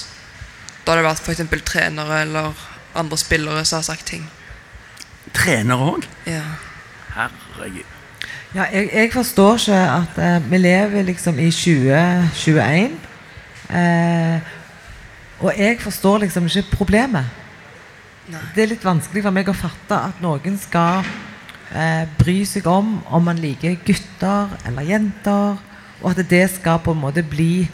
Da 0.85 0.93
har 0.93 1.01
det 1.01 1.07
vært 1.09 1.25
f.eks. 1.25 1.65
trenere 1.69 2.21
eller 2.25 2.65
andre 2.95 3.19
spillere 3.21 3.65
som 3.65 3.81
har 3.81 3.89
sagt 3.89 4.07
ting. 4.13 4.25
Trenere 5.35 5.91
òg? 5.95 6.09
Ja. 6.29 6.45
Herregud. 7.15 7.91
Ja, 8.55 8.69
jeg, 8.71 8.91
jeg 8.93 9.11
forstår 9.11 9.57
ikke 9.59 9.79
at 9.91 10.19
eh, 10.23 10.51
vi 10.51 10.61
lever 10.61 11.03
liksom 11.09 11.41
i 11.43 11.49
2021. 11.51 12.93
Eh, 13.75 14.53
og 15.41 15.59
jeg 15.59 15.81
forstår 15.83 16.23
liksom 16.23 16.47
ikke 16.47 16.77
problemet. 16.77 17.33
Det 18.27 18.63
er 18.63 18.71
litt 18.71 18.85
vanskelig 18.85 19.23
for 19.27 19.37
meg 19.37 19.49
å 19.51 19.57
fatte 19.57 19.99
at 20.09 20.21
noen 20.25 20.57
skal 20.61 21.05
eh, 21.75 22.05
bry 22.19 22.39
seg 22.49 22.67
om 22.71 22.97
om 23.05 23.27
man 23.29 23.41
liker 23.41 23.77
gutter 23.85 24.55
eller 24.65 24.89
jenter, 24.89 25.59
og 26.01 26.11
at 26.13 26.23
det 26.31 26.47
skal 26.55 26.81
på 26.85 26.95
en 26.95 27.03
måte 27.03 27.25
bli 27.27 27.67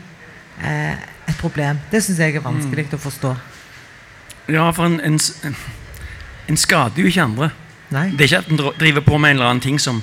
eh, 0.59 0.97
et 1.31 1.39
problem. 1.39 1.79
Det 1.93 2.03
syns 2.03 2.19
jeg 2.23 2.39
er 2.39 2.45
vanskelig 2.45 2.89
å 2.97 3.01
forstå. 3.01 3.35
Ja, 4.51 4.67
for 4.75 4.91
en, 4.91 4.99
en, 5.07 5.55
en 6.51 6.59
skader 6.59 6.99
jo 7.05 7.11
ikke 7.11 7.29
andre. 7.29 7.53
Nei. 7.95 8.09
Det 8.15 8.27
er 8.27 8.31
ikke 8.31 8.43
at 8.45 8.51
en 8.51 8.81
driver 8.81 9.07
på 9.07 9.19
med 9.19 9.33
en 9.33 9.39
eller 9.39 9.53
annen 9.53 9.63
ting 9.63 9.79
som 9.83 10.03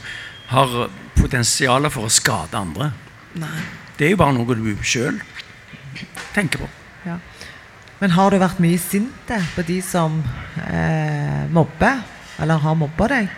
har 0.52 0.90
potensial 1.18 1.88
for 1.92 2.08
å 2.08 2.14
skade 2.14 2.60
andre. 2.60 2.92
Nei. 3.40 3.56
Det 3.98 4.08
er 4.08 4.14
jo 4.14 4.20
bare 4.22 4.36
noe 4.38 4.56
du 4.56 4.76
sjøl 4.86 5.20
tenker 6.36 6.62
på. 6.62 6.68
Ja. 7.08 7.18
Men 8.00 8.14
har 8.14 8.30
du 8.30 8.38
vært 8.42 8.62
mye 8.62 8.78
sint 8.82 9.32
eh, 9.34 9.52
på 9.56 9.66
de 9.66 9.80
som 9.82 10.20
eh, 10.68 11.44
mobber, 11.54 12.04
eller 12.42 12.62
har 12.62 12.78
mobba 12.78 13.08
deg? 13.10 13.30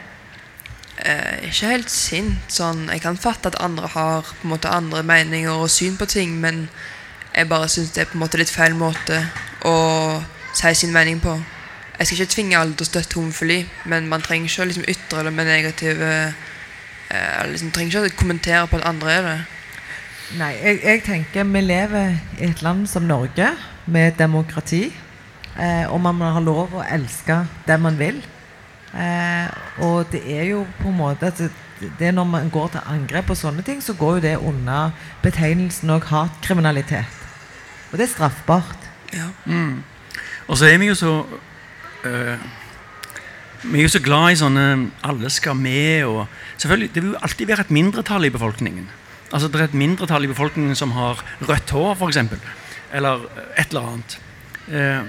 Eh, 0.99 1.47
ikke 1.47 1.71
helt 1.71 1.93
sint. 1.93 2.51
Sånn, 2.51 2.87
jeg 2.91 3.03
kan 3.05 3.19
fatte 3.19 3.53
at 3.53 3.59
andre 3.63 3.87
har 3.93 4.33
måte 4.43 4.71
andre 4.71 5.03
meninger 5.07 5.53
og 5.53 5.71
syn 5.71 5.95
på 5.99 6.09
ting, 6.11 6.35
men 6.43 6.65
jeg 7.31 7.47
bare 7.47 7.69
syns 7.71 7.93
det 7.95 8.03
er 8.03 8.11
på 8.11 8.17
en 8.17 8.25
måte 8.25 8.41
litt 8.41 8.51
feil 8.51 8.75
måte 8.75 9.21
å 9.63 9.77
si 10.51 10.73
sin 10.75 10.91
mening 10.91 11.21
på. 11.23 11.37
Jeg 11.99 12.07
skal 12.07 12.19
ikke 12.19 12.33
tvinge 12.33 12.59
alle 12.59 12.75
til 12.75 12.87
å 12.87 12.89
støtte 12.89 13.19
homofili, 13.19 13.61
men 13.91 14.07
man 14.11 14.23
trenger 14.23 14.51
ikke 14.51 14.65
å 14.65 14.67
liksom 14.69 14.91
ytre 14.91 15.23
det 15.27 15.33
med 15.35 15.47
negative 15.47 16.11
eh, 17.11 17.41
liksom, 17.51 17.71
trenger 17.75 17.91
ikke 17.91 18.11
å 18.13 18.19
kommentere 18.19 18.67
på 18.67 18.79
at 18.79 18.87
andre 18.87 19.15
er 19.15 19.27
det. 19.27 19.39
Nei, 20.39 20.53
jeg, 20.59 20.79
jeg 20.83 21.03
tenker 21.07 21.47
vi 21.49 21.63
lever 21.63 22.15
i 22.39 22.47
et 22.51 22.63
land 22.63 22.85
som 22.91 23.07
Norge 23.07 23.49
med 23.91 24.17
demokrati. 24.19 24.87
Eh, 25.59 25.85
og 25.91 25.99
man 26.01 26.15
må 26.15 26.29
ha 26.31 26.41
lov 26.43 26.77
å 26.77 26.85
elske 26.85 27.41
det 27.67 27.79
man 27.81 27.97
vil. 27.99 28.21
Eh, 28.93 29.49
og 29.85 30.07
det 30.13 30.21
er 30.33 30.47
jo 30.49 30.63
på 30.79 30.89
en 30.89 30.97
måte 30.97 31.29
at 31.29 31.37
det, 31.37 31.51
det 31.99 32.09
Når 32.11 32.25
man 32.27 32.49
går 32.49 32.67
til 32.73 32.87
angrep 32.91 33.29
på 33.29 33.35
sånne 33.39 33.63
ting, 33.63 33.79
så 33.83 33.93
går 33.93 34.17
jo 34.17 34.23
det 34.25 34.37
under 34.37 34.91
betegnelsen 35.23 35.89
og 35.89 36.09
hatkriminalitet. 36.09 37.19
Og 37.91 37.97
det 37.97 38.03
er 38.07 38.11
straffbart. 38.11 38.89
Ja. 39.13 39.29
Og 40.47 40.57
så 40.57 40.65
er 40.65 40.77
vi 40.77 40.89
jo 40.89 40.95
så 40.95 41.25
øh, 42.03 42.37
Vi 43.63 43.79
er 43.79 43.81
jo 43.83 43.89
så 43.95 44.01
glad 44.03 44.31
i 44.31 44.35
sånne 44.39 44.65
alle 45.03 45.29
skal 45.29 45.55
med 45.55 46.03
og 46.03 46.27
Selvfølgelig, 46.57 46.95
Det 46.95 47.03
vil 47.03 47.11
jo 47.11 47.21
alltid 47.21 47.47
være 47.47 47.61
et 47.61 47.71
mindretall 47.71 48.25
i 48.25 48.29
befolkningen. 48.29 48.89
Altså 49.31 49.47
Det 49.47 49.61
er 49.61 49.63
et 49.63 49.73
mindretall 49.73 50.23
i 50.23 50.27
befolkningen 50.27 50.75
som 50.75 50.91
har 50.91 51.23
rødt 51.41 51.69
hår, 51.69 51.95
f.eks. 51.95 52.17
Eller 52.93 53.25
et 53.57 53.69
eller 53.69 53.87
annet. 53.91 54.19
Eh, 54.69 55.01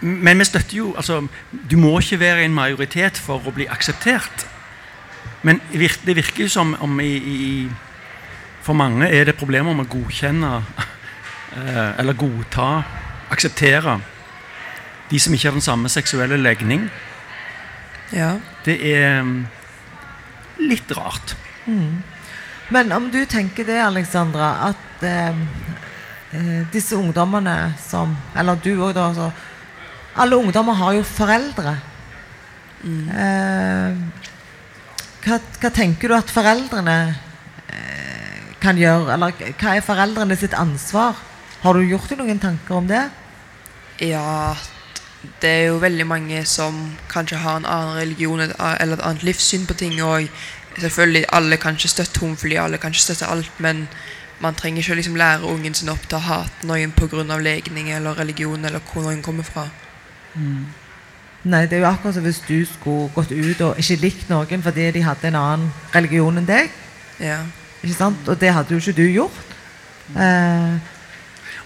men 0.00 0.38
vi 0.38 0.46
støtter 0.46 0.76
jo 0.76 0.92
altså, 0.96 1.26
Du 1.50 1.76
må 1.76 1.98
ikke 1.98 2.20
være 2.20 2.44
en 2.44 2.54
majoritet 2.54 3.18
for 3.18 3.42
å 3.42 3.54
bli 3.54 3.66
akseptert. 3.68 4.46
Men 5.42 5.60
det 5.72 6.16
virker 6.16 6.44
jo 6.44 6.50
som 6.50 6.74
om 6.82 7.00
i, 7.00 7.14
i, 7.16 7.68
for 8.62 8.74
mange 8.78 9.06
er 9.06 9.28
det 9.28 9.38
problemer 9.38 9.74
med 9.74 9.86
å 9.86 9.92
godkjenne 9.92 10.52
eh, 10.58 11.98
eller 12.00 12.18
godta, 12.18 12.70
akseptere 13.30 13.98
de 15.08 15.20
som 15.22 15.34
ikke 15.34 15.48
har 15.48 15.56
den 15.56 15.64
samme 15.64 15.88
seksuelle 15.88 16.36
legning. 16.36 16.88
ja. 18.12 18.36
Det 18.64 18.76
er 18.92 19.22
mm, 19.22 19.46
litt 20.68 20.90
rart. 20.92 21.36
Men 22.68 22.92
om 22.92 23.08
du 23.10 23.22
tenker 23.24 23.64
det, 23.64 23.78
Alexandra, 23.80 24.50
at 24.68 25.04
eh, 25.06 25.38
eh, 26.32 26.64
disse 26.72 26.96
ungdommene 26.96 27.74
som 27.80 28.16
Eller 28.36 28.56
du 28.56 28.72
òg, 28.76 28.94
da. 28.96 29.12
Så, 29.14 29.30
alle 30.18 30.36
ungdommer 30.36 30.74
har 30.74 30.96
jo 30.96 31.04
foreldre. 31.06 31.76
Eh, 32.84 33.94
hva, 35.24 35.38
hva 35.60 35.70
tenker 35.74 36.10
du 36.10 36.16
at 36.16 36.32
foreldrene 36.32 36.98
eh, 37.70 38.54
kan 38.62 38.78
gjøre? 38.78 39.12
Eller 39.14 39.54
hva 39.60 39.76
er 39.76 39.86
foreldrene 39.86 40.38
sitt 40.38 40.56
ansvar? 40.58 41.18
Har 41.62 41.74
du 41.74 41.86
gjort 41.86 42.10
deg 42.10 42.20
noen 42.22 42.42
tanker 42.42 42.78
om 42.78 42.90
det? 42.90 43.04
Ja, 44.02 44.54
det 45.42 45.50
er 45.50 45.64
jo 45.72 45.80
veldig 45.82 46.06
mange 46.06 46.44
som 46.46 46.76
kanskje 47.10 47.40
har 47.42 47.58
en 47.58 47.66
annen 47.66 47.96
religion 47.98 48.40
eller 48.42 48.94
et 48.94 49.02
annet 49.02 49.26
livssyn 49.26 49.66
på 49.66 49.74
ting. 49.78 49.98
Og 50.02 50.28
selvfølgelig, 50.78 51.24
alle 51.34 51.58
kan 51.58 51.74
ikke 51.78 51.90
støtte 51.90 52.22
homofili, 52.22 52.58
alle 52.62 52.78
kan 52.78 52.94
ikke 52.94 53.08
støtte 53.08 53.26
alt, 53.26 53.50
men 53.58 53.88
man 54.40 54.54
trenger 54.54 54.82
ikke 54.82 54.94
å 54.94 54.98
liksom 54.98 55.16
lære 55.18 55.48
ungen 55.50 55.74
sin 55.74 55.90
opp 55.90 56.04
til 56.08 56.18
å 56.18 56.24
hate 56.24 56.66
noen 56.66 56.92
pga. 56.94 57.38
legning 57.42 57.90
eller 57.90 58.14
religion 58.14 58.64
eller 58.64 58.80
hvor 58.80 59.02
noen 59.02 59.22
kommer 59.22 59.42
fra. 59.44 59.68
Nei, 61.44 61.66
det 61.66 61.78
er 61.78 61.82
jo 61.82 61.88
akkurat 61.88 62.14
som 62.14 62.22
hvis 62.26 62.42
du 62.48 62.66
skulle 62.66 63.10
gått 63.14 63.32
ut 63.32 63.60
og 63.60 63.78
ikke 63.78 63.96
likt 64.02 64.28
noen 64.30 64.62
fordi 64.62 64.90
de 64.90 65.02
hadde 65.02 65.28
en 65.28 65.38
annen 65.40 65.72
religion 65.94 66.36
enn 66.38 66.46
deg. 66.46 66.70
Ja. 67.20 67.42
Ikke 67.82 67.94
sant? 67.94 68.28
Og 68.28 68.38
det 68.40 68.52
hadde 68.54 68.74
jo 68.74 68.78
ikke 68.82 68.96
du 68.98 69.06
gjort. 69.06 69.42
Eh, 70.16 70.78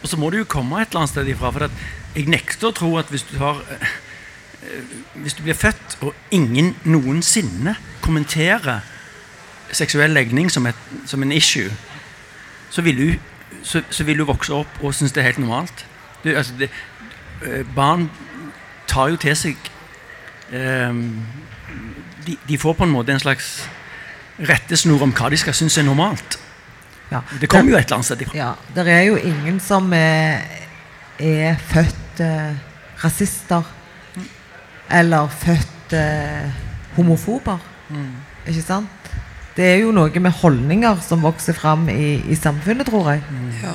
Og 0.03 0.09
så 0.11 0.17
må 0.19 0.31
du 0.31 0.41
jo 0.41 0.45
komme 0.51 0.81
et 0.83 0.89
eller 0.91 1.05
annet 1.05 1.13
sted 1.13 1.29
ifra. 1.31 1.53
For 1.55 1.69
at 1.69 2.17
jeg 2.17 2.27
nekter 2.29 2.69
å 2.69 2.75
tro 2.75 2.97
at 2.99 3.11
hvis 3.13 3.25
du 3.31 3.37
har 3.39 3.61
eh, 3.71 3.93
eh, 4.67 4.97
Hvis 5.23 5.37
du 5.39 5.43
blir 5.45 5.55
født 5.55 5.97
og 6.03 6.15
ingen 6.31 6.75
noensinne 6.85 7.77
kommenterer 8.03 8.83
seksuell 9.73 10.13
legning 10.13 10.51
som, 10.51 10.67
et, 10.67 10.77
som 11.07 11.23
en 11.23 11.33
issue, 11.33 11.71
så 12.73 12.83
vil 12.83 12.99
du, 12.99 13.09
så, 13.63 13.83
så 13.91 14.05
vil 14.09 14.23
du 14.23 14.25
vokse 14.29 14.55
opp 14.57 14.81
og 14.81 14.95
synes 14.97 15.13
det 15.13 15.21
er 15.23 15.31
helt 15.33 15.43
normalt. 15.43 15.85
Du, 16.25 16.31
altså 16.33 16.57
det, 16.59 16.71
eh, 17.45 17.67
barn 17.77 18.09
tar 18.89 19.13
jo 19.13 19.21
til 19.21 19.37
seg 19.37 19.71
eh, 20.53 21.03
de, 22.27 22.37
de 22.49 22.59
får 22.59 22.79
på 22.79 22.87
en 22.87 22.95
måte 22.95 23.13
en 23.13 23.21
slags 23.21 23.53
rettesnor 24.49 25.05
om 25.05 25.13
hva 25.15 25.29
de 25.33 25.39
skal 25.41 25.55
synes 25.57 25.77
er 25.79 25.87
normalt. 25.87 26.39
ja. 27.11 27.21
Det 27.41 27.49
kommer 27.51 27.75
jo 27.75 27.79
et 27.79 27.85
eller 27.85 28.01
annet 28.01 28.09
sted 28.09 28.25
ifra. 28.25 28.37
Ja, 28.39 28.53
det 28.75 28.89
er 28.89 29.03
jo 29.11 29.17
ingen 29.17 29.61
som 29.61 29.93
er, 29.93 30.41
er 31.19 31.61
født 31.61 32.23
eh, 32.25 32.57
rasister. 33.05 33.69
Eller 34.93 35.29
født 35.29 35.93
eh, 35.97 36.49
homofober. 36.97 37.59
Ikke 38.47 38.63
sant? 38.63 39.13
Det 39.57 39.65
er 39.69 39.81
jo 39.83 39.91
noe 39.93 40.21
med 40.25 40.33
holdninger 40.41 41.01
som 41.05 41.21
vokser 41.25 41.53
fram 41.57 41.89
i, 41.93 42.23
i 42.33 42.37
samfunnet, 42.39 42.89
tror 42.89 43.11
jeg. 43.13 43.23
Ja. 43.63 43.75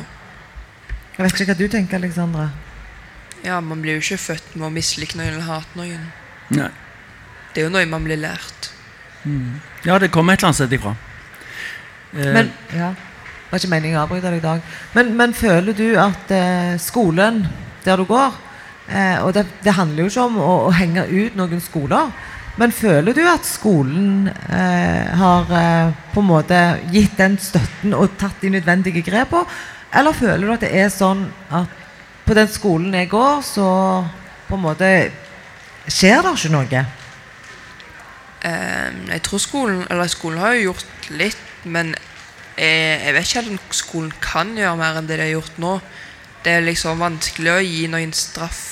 Jeg 1.17 1.25
vet 1.25 1.33
ikke 1.37 1.51
hva 1.51 1.57
du 1.59 1.67
tenker, 1.73 1.97
Alexandra. 2.01 2.47
ja, 3.45 3.59
man 3.61 3.81
blir 3.81 3.97
jo 3.97 4.01
ikke 4.03 4.17
født 4.21 4.55
med 4.57 4.67
å 4.67 4.73
mislike 4.73 5.17
noen 5.17 5.29
eller 5.35 5.45
hate 5.45 5.77
noen. 5.77 6.07
Nei. 6.57 6.69
Det 7.53 7.61
er 7.61 7.67
jo 7.67 7.73
noe 7.73 7.85
man 7.89 8.03
blir 8.05 8.17
lært. 8.21 8.71
Ja, 9.85 9.97
det 9.99 10.09
kommer 10.13 10.33
et 10.33 10.39
eller 10.41 10.49
annet 10.53 10.59
sted 10.61 10.73
ifra. 10.77 10.95
Eh, 12.13 12.33
Men, 12.33 12.51
ja. 12.73 12.91
Det 12.93 13.51
var 13.51 13.61
ikke 13.61 13.71
meningen 13.71 13.97
å 13.99 14.03
avbryte 14.05 14.29
deg 14.31 14.41
i 14.41 14.45
dag. 14.45 14.61
Men, 14.95 15.13
men 15.17 15.33
føler 15.37 15.73
du 15.77 15.87
at 15.99 16.31
eh, 16.35 16.73
skolen 16.81 17.45
der 17.85 17.95
du 18.01 18.03
går 18.09 18.33
eh, 18.91 19.21
Og 19.23 19.31
det, 19.37 19.45
det 19.63 19.73
handler 19.77 20.03
jo 20.03 20.09
ikke 20.11 20.25
om 20.27 20.37
å, 20.43 20.49
å 20.67 20.73
henge 20.75 21.05
ut 21.07 21.37
noen 21.39 21.61
skoler. 21.63 22.11
Men 22.57 22.73
føler 22.73 23.13
du 23.13 23.21
at 23.29 23.45
skolen 23.45 24.29
eh, 24.29 25.09
har 25.19 25.51
eh, 25.53 25.91
på 26.13 26.23
en 26.23 26.29
måte 26.29 26.61
gitt 26.93 27.17
den 27.19 27.37
støtten 27.41 27.93
og 27.93 28.15
tatt 28.17 28.41
de 28.41 28.49
nødvendige 28.55 29.03
grepene? 29.05 29.45
Eller 29.93 30.17
føler 30.17 30.47
du 30.47 30.53
at 30.55 30.65
det 30.65 30.71
er 30.75 30.89
sånn 30.91 31.27
at 31.53 31.83
på 32.27 32.35
den 32.35 32.49
skolen 32.51 32.95
jeg 32.97 33.07
går, 33.11 33.43
så 33.45 33.67
på 34.49 34.57
en 34.57 34.63
måte 34.65 34.89
skjer 35.87 36.25
det 36.25 36.33
ikke 36.33 36.51
noe? 36.55 36.81
Eh, 38.47 38.89
jeg 39.13 39.21
tror 39.25 39.41
skolen 39.41 39.85
Eller 39.89 40.09
skolen 40.11 40.41
har 40.41 40.57
jo 40.57 40.71
gjort 40.71 41.11
litt, 41.17 41.45
men 41.63 41.93
jeg, 42.57 42.99
jeg 43.05 43.13
vet 43.13 43.29
ikke 43.29 43.53
om 43.53 43.61
skolen 43.69 44.17
kan 44.21 44.55
gjøre 44.57 44.79
mer 44.81 44.97
enn 44.97 45.07
det 45.09 45.19
de 45.19 45.27
har 45.27 45.35
gjort 45.37 45.61
nå. 45.61 45.75
Det 46.43 46.57
er 46.57 46.65
liksom 46.65 47.01
vanskelig 47.01 47.53
å 47.53 47.61
gi 47.61 47.85
noen 47.91 48.13
straff 48.17 48.65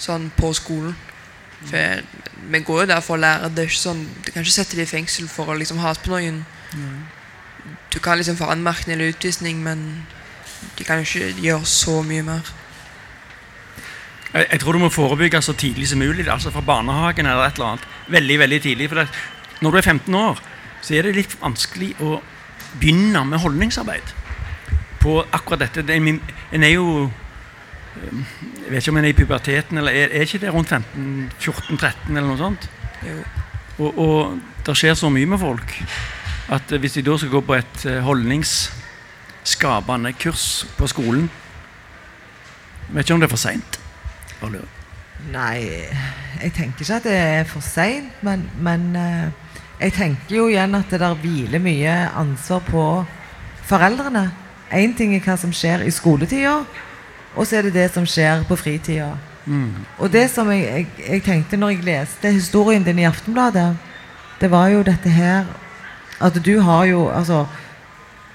sånn 0.00 0.30
på 0.34 0.50
skolen. 0.56 0.96
For 1.68 2.00
vi 2.50 2.60
går 2.64 2.80
jo 2.80 2.86
der 2.88 3.00
for 3.04 3.16
å 3.18 3.20
lære. 3.20 3.50
Det 3.54 3.64
er 3.64 3.68
ikke 3.68 3.82
sånn, 3.82 4.06
Du 4.24 4.30
kan 4.32 4.42
ikke 4.42 4.52
sette 4.56 4.76
dem 4.76 4.86
i 4.86 4.90
fengsel 4.90 5.28
for 5.28 5.50
å 5.52 5.58
liksom 5.58 5.78
hate 5.82 6.00
på 6.06 6.14
noen. 6.14 6.44
Du 7.92 7.98
kan 8.00 8.16
liksom 8.18 8.36
få 8.38 8.48
anmerkning 8.50 8.94
eller 8.96 9.10
utvisning, 9.12 9.62
men 9.62 10.06
de 10.78 10.84
kan 10.84 11.02
jo 11.02 11.04
ikke 11.08 11.40
gjøre 11.42 11.66
så 11.66 12.02
mye 12.06 12.22
mer. 12.22 12.40
jeg, 14.32 14.46
jeg 14.52 14.60
tror 14.60 14.72
du 14.72 14.78
må 14.78 14.88
forebygge 14.94 15.42
så 15.42 15.52
tidlig 15.58 15.88
som 15.90 15.98
mulig. 15.98 16.28
Altså 16.28 16.50
fra 16.54 16.60
barnehagen 16.64 17.26
eller 17.26 17.44
et 17.48 17.54
eller 17.58 17.72
annet. 17.74 17.86
Veldig, 18.08 18.38
veldig 18.38 18.60
tidlig. 18.62 18.88
For 18.88 19.02
det, 19.02 19.08
når 19.60 19.70
du 19.70 19.76
er 19.78 19.82
15 19.90 20.14
år, 20.14 20.40
så 20.82 20.94
er 20.96 21.02
det 21.08 21.16
litt 21.18 21.34
vanskelig 21.42 21.92
å 22.00 22.20
begynne 22.80 23.24
med 23.26 23.42
holdningsarbeid 23.42 24.14
på 25.02 25.18
akkurat 25.32 25.66
dette. 25.66 25.82
Det 25.82 25.96
er, 25.96 26.00
min- 26.00 26.22
en 26.52 26.62
er 26.64 26.74
jo 26.76 26.86
eh, 27.10 28.22
Jeg 28.70 28.76
vet 28.76 28.84
ikke 28.84 28.92
om 28.94 28.98
en 29.00 29.06
er 29.08 29.10
i 29.10 29.18
puberteten, 29.18 29.78
eller 29.80 29.90
er, 29.90 30.12
er 30.14 30.22
ikke 30.22 30.38
det 30.38 30.52
rundt 30.54 30.70
15-14-13 30.70 32.12
eller 32.12 32.28
noe 32.28 32.38
sånt? 32.38 32.68
Jo. 33.02 33.18
Og, 33.82 33.98
og 33.98 34.38
det 34.62 34.76
skjer 34.78 34.94
så 34.94 35.10
mye 35.10 35.26
med 35.26 35.42
folk 35.42 35.74
at 36.54 36.70
hvis 36.78 36.94
de 36.94 37.02
da 37.02 37.18
skal 37.18 37.32
gå 37.32 37.40
på 37.48 37.54
et 37.56 37.86
eh, 37.90 37.98
holdningsskapende 38.06 40.12
kurs 40.22 40.66
på 40.78 40.86
skolen 40.86 41.26
Vet 42.90 43.02
ikke 43.02 43.14
om 43.14 43.20
det 43.22 43.26
er 43.26 43.34
for 43.34 43.42
seint. 43.42 43.78
Nei, 45.30 45.58
jeg 46.42 46.52
tenker 46.54 46.80
ikke 46.82 46.96
at 47.00 47.04
det 47.06 47.18
er 47.18 47.44
for 47.50 47.60
seint, 47.62 48.10
men, 48.26 48.50
men 48.62 48.96
eh, 48.98 49.28
jeg 49.80 49.92
tenker 49.98 50.36
jo 50.36 50.48
igjen 50.50 50.74
at 50.78 50.90
det 50.94 51.00
der 51.02 51.14
hviler 51.18 51.60
mye 51.62 51.94
ansvar 52.22 52.60
på 52.70 53.04
foreldrene. 53.66 54.30
Én 54.78 54.94
ting 54.94 55.14
er 55.14 55.20
hva 55.26 55.36
som 55.38 55.52
skjer 55.54 55.80
i 55.86 55.90
skoletida, 55.94 56.64
og 57.36 57.46
så 57.46 57.56
er 57.58 57.62
det 57.68 57.74
det 57.74 57.88
som 57.94 58.06
skjer 58.06 58.44
på 58.48 58.56
fritida. 58.58 59.12
Mm. 59.46 59.86
Og 59.98 60.10
det 60.12 60.26
som 60.30 60.50
jeg, 60.52 60.64
jeg, 60.66 60.86
jeg 61.08 61.22
tenkte 61.24 61.56
når 61.56 61.70
jeg 61.74 61.84
leste 61.86 62.32
historien 62.32 62.84
din 62.84 62.98
i 62.98 63.06
Aftenbladet, 63.08 63.76
det 64.40 64.50
var 64.50 64.68
jo 64.68 64.82
dette 64.82 65.08
her 65.10 65.44
At 66.20 66.36
du 66.44 66.60
har 66.60 66.84
jo 66.84 67.06
altså 67.08 67.46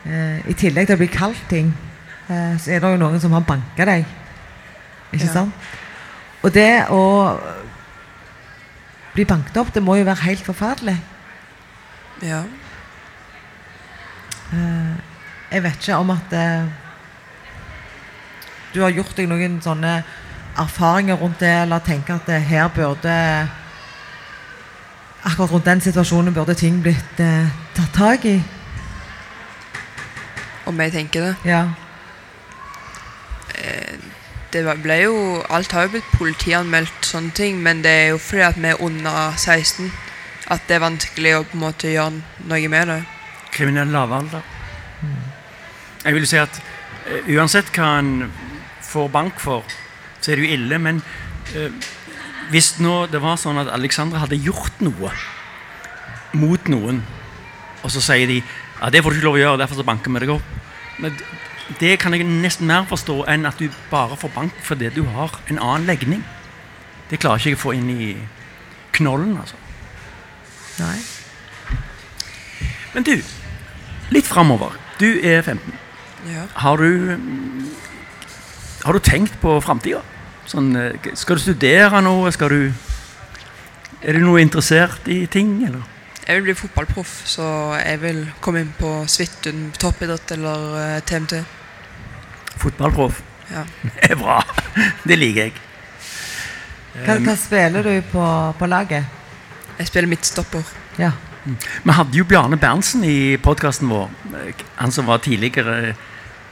eh, 0.05 0.39
I 0.49 0.53
tillegg 0.57 0.87
til 0.87 0.95
å 0.97 1.01
bli 1.03 1.07
kalt 1.13 1.43
ting, 1.49 1.67
eh, 2.29 2.55
så 2.57 2.71
er 2.73 2.79
det 2.81 2.91
jo 2.95 2.97
noen 3.03 3.19
som 3.21 3.31
har 3.37 3.45
banka 3.45 3.85
deg. 3.85 4.05
Ikke 5.13 5.25
Ja. 5.27 5.31
sant? 5.33 5.53
Og 6.41 6.53
det 6.53 6.85
å 6.89 7.37
bli 9.13 9.25
banket 9.25 9.57
opp, 9.57 9.69
det 9.73 9.83
må 9.85 9.95
jo 9.99 10.03
være 10.05 10.25
helt 10.25 10.43
forferdelig. 10.45 10.97
Ja. 12.25 12.41
Eh, 14.53 14.95
jeg 15.51 15.63
vet 15.63 15.77
ikke 15.79 15.97
om 16.01 16.09
at 16.15 16.33
eh, 16.33 16.65
du 18.75 18.81
har 18.83 18.93
gjort 18.93 19.15
deg 19.17 19.29
noen 19.31 19.61
sånne 19.63 20.01
erfaringer 20.59 21.19
rundt 21.19 21.39
det, 21.43 21.51
eller 21.63 21.83
tenker 21.83 22.19
at 22.19 22.27
det 22.29 22.41
her 22.49 22.67
burde 22.75 23.15
Akkurat 25.25 25.51
rundt 25.51 25.65
den 25.65 25.81
situasjonen 25.81 26.35
burde 26.35 26.53
ting 26.53 26.83
blitt 26.85 27.19
eh, 27.19 27.47
tatt 27.73 27.95
tak 27.97 28.27
i. 28.29 28.35
Om 30.69 30.81
jeg 30.83 30.93
tenker 30.93 31.25
det. 31.25 31.31
Ja. 31.49 31.63
Det 34.53 34.61
ble 34.83 34.99
jo 35.01 35.15
Alt 35.49 35.73
har 35.75 35.87
jo 35.87 35.95
blitt 35.95 36.11
politianmeldt, 36.13 37.01
sånne 37.03 37.33
ting, 37.35 37.57
men 37.63 37.81
det 37.83 37.91
er 37.91 38.07
jo 38.13 38.19
fordi 38.21 38.43
at 38.45 38.59
vi 38.61 38.69
er 38.69 38.83
under 38.85 39.33
16 39.35 39.89
at 40.53 40.67
det 40.69 40.77
er 40.77 40.83
vanskelig 40.83 41.31
å 41.35 41.43
på 41.43 41.57
en 41.57 41.63
måte 41.63 41.89
gjøre 41.89 42.21
noe 42.45 42.69
med 42.69 42.91
det. 42.91 42.99
Kriminell 43.55 43.89
lavalder. 43.89 44.45
Jeg 46.05 46.13
vil 46.13 46.27
si 46.29 46.37
at 46.37 46.59
eh, 47.09 47.31
uansett 47.33 47.71
hva 47.73 47.95
en 47.99 48.11
får 48.85 49.11
bank 49.13 49.39
for, 49.41 49.65
så 50.21 50.31
er 50.31 50.39
det 50.39 50.45
jo 50.47 50.57
ille. 50.57 50.79
Men 50.81 51.01
eh, 51.55 51.73
hvis 52.53 52.75
nå 52.83 53.05
det 53.11 53.21
var 53.23 53.39
sånn 53.41 53.61
at 53.61 53.71
Alexandra 53.73 54.23
hadde 54.23 54.39
gjort 54.41 54.83
noe 54.85 55.13
mot 56.35 56.69
noen, 56.71 57.01
og 57.83 57.91
så 57.93 58.01
sier 58.03 58.29
de 58.29 58.41
ja, 58.41 58.89
det 58.91 59.01
får 59.03 59.13
du 59.13 59.19
ikke 59.19 59.27
lov 59.29 59.37
å 59.37 59.41
gjøre, 59.41 59.59
derfor 59.61 59.79
så 59.79 59.87
banker 59.87 60.11
vi 60.11 60.21
deg 60.25 60.33
opp. 60.35 60.55
Men 61.01 61.15
det 61.79 61.95
kan 62.01 62.13
jeg 62.13 62.25
nesten 62.27 62.67
mer 62.69 62.85
forstå 62.89 63.21
enn 63.31 63.47
at 63.49 63.59
du 63.59 63.69
bare 63.89 64.17
får 64.19 64.33
bank 64.35 64.57
fordi 64.63 64.91
du 64.93 65.03
har 65.15 65.33
en 65.49 65.59
annen 65.59 65.87
legning. 65.89 66.23
Det 67.09 67.21
klarer 67.21 67.41
ikke 67.41 67.53
jeg 67.53 67.59
å 67.59 67.63
få 67.63 67.75
inn 67.77 67.89
i 67.93 68.09
knollen, 68.95 69.35
altså. 69.37 69.57
Nei. 70.79 70.97
Men 72.95 73.07
du, 73.07 73.15
litt 74.15 74.27
framover. 74.27 74.75
Du 74.99 75.07
er 75.07 75.41
15. 75.41 75.73
Ja. 76.31 76.45
Har 76.63 76.81
du, 76.81 77.19
har 78.85 78.93
du 78.93 78.99
tenkt 79.03 79.35
på 79.41 79.57
framtida? 79.65 80.01
Sånn, 80.47 80.71
eh, 80.77 81.11
skal 81.17 81.39
du 81.39 81.41
studere 81.41 82.01
noe? 82.05 82.31
Skal 82.31 82.49
du 82.53 82.73
Er 84.05 84.13
du 84.13 84.19
noe 84.21 84.37
interessert 84.43 85.07
i 85.09 85.25
ting, 85.25 85.63
eller? 85.65 85.81
Jeg 86.27 86.35
vil 86.37 86.43
bli 86.49 86.53
fotballproff, 86.57 87.13
så 87.25 87.45
jeg 87.79 87.99
vil 88.01 88.19
komme 88.41 88.61
inn 88.61 88.73
på 88.77 88.91
Svithun 89.09 89.71
toppidrett 89.81 90.31
eller 90.35 90.75
eh, 90.81 90.99
TMT. 91.05 91.39
Fotballproff? 92.61 93.21
Ja. 93.51 93.63
Det 94.01 94.11
er 94.11 94.19
bra. 94.19 94.39
Det 95.05 95.17
liker 95.17 95.47
jeg. 95.47 95.55
Hva, 97.05 97.17
hva 97.25 97.35
spiller 97.37 97.83
du 97.85 97.95
på, 98.11 98.25
på 98.59 98.69
laget? 98.69 99.05
Jeg 99.79 99.89
spiller 99.89 100.07
midtstopper. 100.09 100.63
Ja. 101.01 101.11
Vi 101.45 101.93
hadde 101.93 102.17
jo 102.17 102.25
Bjarne 102.25 102.57
Berntsen 102.57 103.03
i 103.05 103.37
podkasten 103.41 103.89
vår. 103.91 104.09
eh, 104.39 104.63
Han 104.79 104.93
som 104.95 105.05
var 105.09 105.21
tidligere 105.25 105.95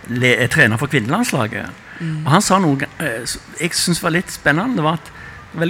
le 0.09 0.33
eh, 0.35 0.49
trener 0.49 0.77
for 0.81 0.91
kvinnelandslaget. 0.91 1.69
Og 2.01 2.31
Han 2.31 2.41
sa 2.41 2.59
noe 2.61 2.87
eh, 2.99 3.35
jeg 3.59 3.77
syns 3.77 4.01
var 4.03 4.15
litt 4.15 4.31
spennende. 4.33 4.79
Det 4.79 4.85
var 4.85 4.99
at 4.99 5.11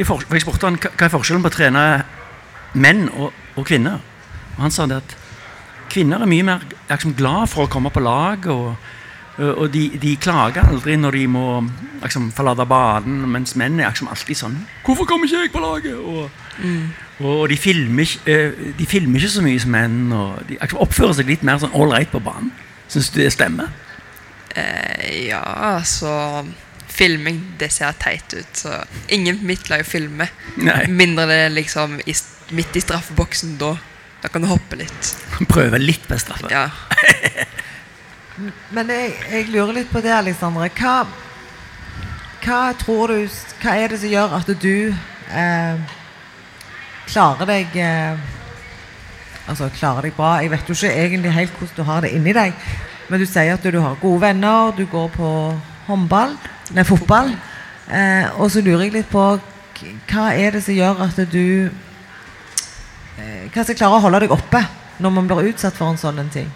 for, 0.07 0.23
Jeg 0.31 0.45
spurte 0.45 0.69
han 0.69 0.79
hva 0.79 1.07
er 1.07 1.11
forskjellen 1.11 1.43
på 1.43 1.51
å 1.51 1.57
trene 1.57 1.83
menn 2.73 3.07
og, 3.11 3.33
og 3.57 3.67
kvinner. 3.67 3.99
Og 4.55 4.65
Han 4.65 4.73
sa 4.73 4.87
det 4.89 5.01
at 5.01 5.15
kvinner 5.93 6.23
er 6.23 6.29
mye 6.29 6.45
mer 6.47 6.65
liksom, 6.89 7.15
glad 7.17 7.49
for 7.51 7.65
å 7.65 7.71
komme 7.71 7.91
på 7.93 8.03
lag. 8.03 8.47
Og, 8.49 8.75
og 9.43 9.65
de, 9.73 9.87
de 10.01 10.15
klager 10.21 10.65
aldri 10.69 10.95
når 10.97 11.19
de 11.19 11.27
må 11.35 11.47
liksom, 12.03 12.31
forlate 12.35 12.65
banen, 12.69 13.23
mens 13.33 13.55
menn 13.59 13.79
er 13.81 13.89
liksom, 13.91 14.11
alltid 14.13 14.39
sånn 14.39 14.59
'Hvorfor 14.85 15.09
kommer 15.09 15.27
ikke 15.27 15.41
jeg 15.41 15.53
på 15.53 15.63
laget?' 15.63 15.97
Og, 15.97 16.29
og 17.23 17.49
de 17.49 17.57
filmer, 17.57 18.09
eh, 18.25 18.51
de 18.77 18.85
filmer 18.85 19.19
ikke 19.19 19.29
så 19.37 19.41
mye 19.45 19.59
som 19.59 19.71
menn. 19.71 20.11
Og 20.11 20.43
de 20.47 20.57
liksom 20.61 20.81
oppfører 20.85 21.13
seg 21.13 21.27
litt 21.27 21.43
mer 21.43 21.61
sånn 21.61 21.73
ålreit 21.73 22.11
på 22.11 22.21
banen. 22.23 22.51
Syns 22.87 23.09
du 23.09 23.21
det 23.21 23.31
stemmer? 23.33 23.71
Eh, 24.55 25.27
ja, 25.27 25.41
altså 25.75 26.45
Filming, 26.93 27.39
det 27.57 27.71
ser 27.73 27.95
teit 27.97 28.33
ut. 28.33 28.49
Så 28.53 28.73
ingen 29.07 29.39
på 29.39 29.49
mitt 29.49 29.69
lag 29.69 29.81
filmer. 29.85 30.29
Nei. 30.61 30.85
Mindre 30.93 31.25
det 31.29 31.39
er 31.47 31.55
liksom 31.55 31.97
i, 32.05 32.13
midt 32.53 32.77
i 32.77 32.83
straffeboksen 32.83 33.57
da. 33.57 33.73
Da 34.21 34.29
kan 34.29 34.45
du 34.45 34.47
hoppe 34.51 34.77
litt. 34.79 35.09
Prøve 35.49 35.81
litt 35.81 36.05
på 36.07 36.19
straffe. 36.21 36.51
Ja. 36.53 36.69
Men 38.75 38.89
jeg, 38.93 39.09
jeg 39.31 39.49
lurer 39.53 39.79
litt 39.79 39.89
på 39.91 40.01
det, 40.05 40.13
Alexandre. 40.13 40.69
Hva, 40.77 40.93
hva 42.45 42.61
tror 42.77 43.13
du 43.13 43.41
Hva 43.63 43.75
er 43.77 43.93
det 43.93 43.99
som 44.01 44.13
gjør 44.13 44.37
at 44.37 44.53
du 44.61 44.93
eh, 44.93 45.97
klarer 47.09 47.49
deg 47.49 47.77
eh, 47.77 48.23
Altså 49.49 49.67
klarer 49.75 50.07
deg 50.07 50.15
bra. 50.15 50.37
Jeg 50.39 50.53
vet 50.53 50.69
jo 50.69 50.77
ikke 50.77 50.93
egentlig 50.93 51.33
helt 51.35 51.57
hvordan 51.59 51.75
du 51.75 51.87
har 51.89 52.05
det 52.05 52.13
inni 52.15 52.33
deg. 52.37 52.53
Men 53.09 53.19
du 53.19 53.25
sier 53.27 53.53
at 53.55 53.63
du 53.63 53.79
har 53.79 53.99
gode 54.01 54.21
venner, 54.23 54.71
du 54.77 54.85
går 54.89 55.09
på 55.15 55.29
håndball, 55.87 56.37
nei, 56.73 56.85
fotball. 56.87 57.33
Eh, 57.91 58.29
og 58.39 58.51
så 58.51 58.61
lurer 58.63 58.85
jeg 58.87 58.93
litt 58.97 59.09
på 59.11 59.23
hva 60.07 60.29
er 60.31 60.55
det 60.55 60.61
som 60.63 60.75
gjør 60.77 61.01
at 61.03 61.17
du 61.27 61.67
eh, 63.19 63.49
Hva 63.51 63.65
som 63.65 63.75
klarer 63.75 63.97
å 63.97 64.03
holde 64.05 64.21
deg 64.23 64.31
oppe 64.31 64.61
når 65.03 65.11
man 65.11 65.27
blir 65.27 65.49
utsatt 65.49 65.75
for 65.75 65.91
en 65.91 65.99
sånn 65.99 66.21
en 66.21 66.29
ting? 66.31 66.47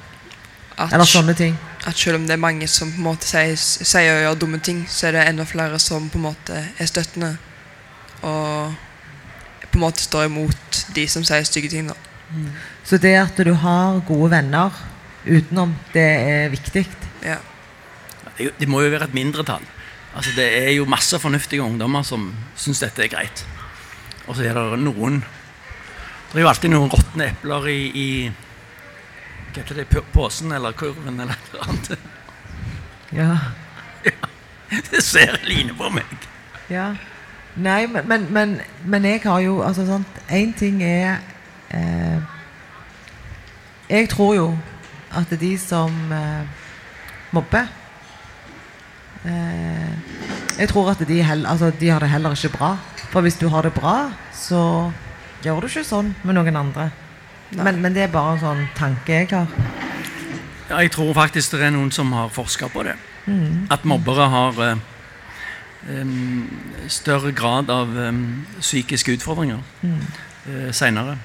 At, 0.78 0.94
Eller 0.94 1.10
sånne 1.10 1.34
ting. 1.36 1.58
at 1.90 1.98
selv 1.98 2.20
om 2.20 2.28
det 2.30 2.36
er 2.38 2.42
mange 2.42 2.68
som 2.70 2.92
på 2.94 3.02
en 3.02 3.08
måte 3.10 3.28
sier, 3.28 3.58
sier 3.58 4.14
og 4.14 4.22
gjør 4.22 4.40
dumme 4.44 4.60
ting, 4.64 4.84
så 4.88 5.08
er 5.10 5.18
det 5.18 5.24
enda 5.28 5.46
flere 5.50 5.80
som 5.82 6.06
på 6.14 6.20
en 6.22 6.28
måte 6.30 6.60
er 6.78 6.90
støttende. 6.90 7.32
Og 8.22 8.76
på 9.72 9.80
en 9.80 9.84
måte 9.84 10.06
står 10.06 10.28
imot 10.30 10.84
de 10.96 11.08
som 11.10 11.26
sier 11.26 11.44
stygge 11.50 11.72
ting. 11.74 11.90
da. 11.90 11.98
Så 12.86 13.02
det 13.02 13.16
at 13.18 13.42
du 13.42 13.54
har 13.58 14.00
gode 14.08 14.30
venner 14.32 14.72
utenom, 15.28 15.76
det 15.94 16.06
er 16.06 16.50
viktig. 16.54 16.86
Ja. 17.24 17.38
Det, 18.38 18.52
det 18.60 18.68
må 18.70 18.82
jo 18.84 18.92
være 18.94 19.10
et 19.10 19.18
mindretall. 19.18 19.64
Altså, 20.16 20.32
det 20.36 20.48
er 20.64 20.72
jo 20.74 20.88
masse 20.90 21.20
fornuftige 21.20 21.62
ungdommer 21.62 22.06
som 22.08 22.32
syns 22.58 22.82
dette 22.82 23.06
er 23.06 23.12
greit. 23.12 23.44
Og 24.28 24.36
så 24.36 24.48
er 24.48 24.58
det 24.58 24.80
noen 24.82 25.22
Det 26.28 26.36
er 26.36 26.44
jo 26.44 26.50
alltid 26.50 26.74
noen 26.74 26.92
råtne 26.92 27.30
epler 27.32 27.68
i, 27.72 27.82
i 27.96 28.08
Hva 29.54 29.62
heter 29.62 29.78
det? 29.80 30.02
Posen 30.14 30.52
eller 30.52 30.76
kurven 30.76 31.22
eller 31.22 31.38
noe 31.54 31.68
annet. 31.68 31.94
Ja. 33.16 33.30
Det 34.68 35.00
ser 35.04 35.38
Line 35.48 35.76
på 35.78 35.90
meg. 35.96 36.28
ja. 36.70 36.96
Nei, 37.58 37.88
men, 37.90 38.04
men, 38.06 38.26
men, 38.30 38.52
men 38.86 39.06
jeg 39.08 39.24
har 39.24 39.40
jo 39.42 39.62
altså 39.66 39.86
sant 39.88 40.20
Én 40.30 40.52
ting 40.54 40.84
er 40.86 41.16
eh, 41.74 42.20
Jeg 43.90 44.10
tror 44.12 44.36
jo 44.36 44.44
at 45.18 45.34
de 45.40 45.52
som 45.60 45.92
eh, 46.14 46.66
mobber 47.36 47.66
eh, 49.26 49.94
Jeg 50.58 50.70
tror 50.72 50.92
at 50.94 51.02
de, 51.08 51.20
hell, 51.24 51.46
altså, 51.46 51.72
de 51.80 51.90
har 51.90 52.02
det 52.02 52.10
heller 52.10 52.34
ikke 52.38 52.56
bra. 52.58 52.72
For 53.12 53.22
hvis 53.22 53.38
du 53.38 53.48
har 53.54 53.62
det 53.62 53.74
bra, 53.74 54.12
så 54.34 54.92
gjør 55.44 55.62
du 55.62 55.68
ikke 55.70 55.86
sånn 55.86 56.16
med 56.24 56.38
noen 56.38 56.58
andre. 56.58 56.90
Men, 57.56 57.78
men 57.82 57.94
det 57.96 58.08
er 58.08 58.12
bare 58.12 58.36
en 58.36 58.42
sånn 58.42 58.64
tanke 58.76 59.22
jeg 59.22 59.30
har. 59.32 59.52
Ja, 60.68 60.82
jeg 60.82 60.92
tror 60.92 61.14
faktisk 61.16 61.54
det 61.56 61.64
er 61.70 61.76
noen 61.76 61.94
som 61.96 62.12
har 62.18 62.34
forska 62.34 62.72
på 62.74 62.84
det. 62.88 62.98
At 63.72 63.86
mobbere 63.88 64.28
har 64.32 64.60
eh, 64.66 64.78
større 66.88 67.32
grad 67.36 67.70
av 67.72 67.94
em, 68.00 68.22
psykiske 68.60 69.18
utfordringer 69.18 69.60
uh, 69.84 70.72
seinere. 70.72 71.18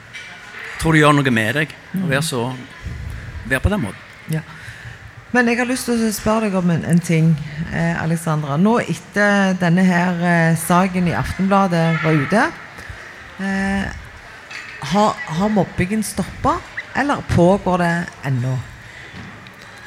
Tror 0.81 0.94
det 0.94 1.02
gjør 1.02 1.16
noe 1.18 1.35
med 1.35 1.59
deg 1.59 1.74
å 1.98 2.09
være, 2.11 2.24
så, 2.26 2.44
være 3.48 3.61
på 3.61 3.72
den 3.72 3.83
måten. 3.87 4.11
Ja. 4.33 4.42
Men 5.33 5.48
jeg 5.48 5.62
har 5.62 5.68
lyst 5.68 5.88
til 5.88 5.96
å 5.96 6.11
spørre 6.12 6.50
deg 6.50 6.59
om 6.61 6.70
en, 6.74 6.83
en 6.85 7.00
ting, 7.00 7.31
eh, 7.72 7.96
Alexandra. 8.02 8.59
Nå 8.61 8.76
etter 8.83 9.57
denne 9.61 9.85
her 9.87 10.20
eh, 10.28 10.59
saken 10.61 11.09
i 11.09 11.14
Aftenbladet 11.16 11.87
var 12.02 12.18
ute, 12.20 12.42
eh, 13.40 13.87
har, 14.92 15.24
har 15.38 15.55
mobbingen 15.55 16.05
stoppa, 16.05 16.59
eller 17.00 17.24
pågår 17.33 17.81
det 17.81 17.94
ennå? 18.28 18.59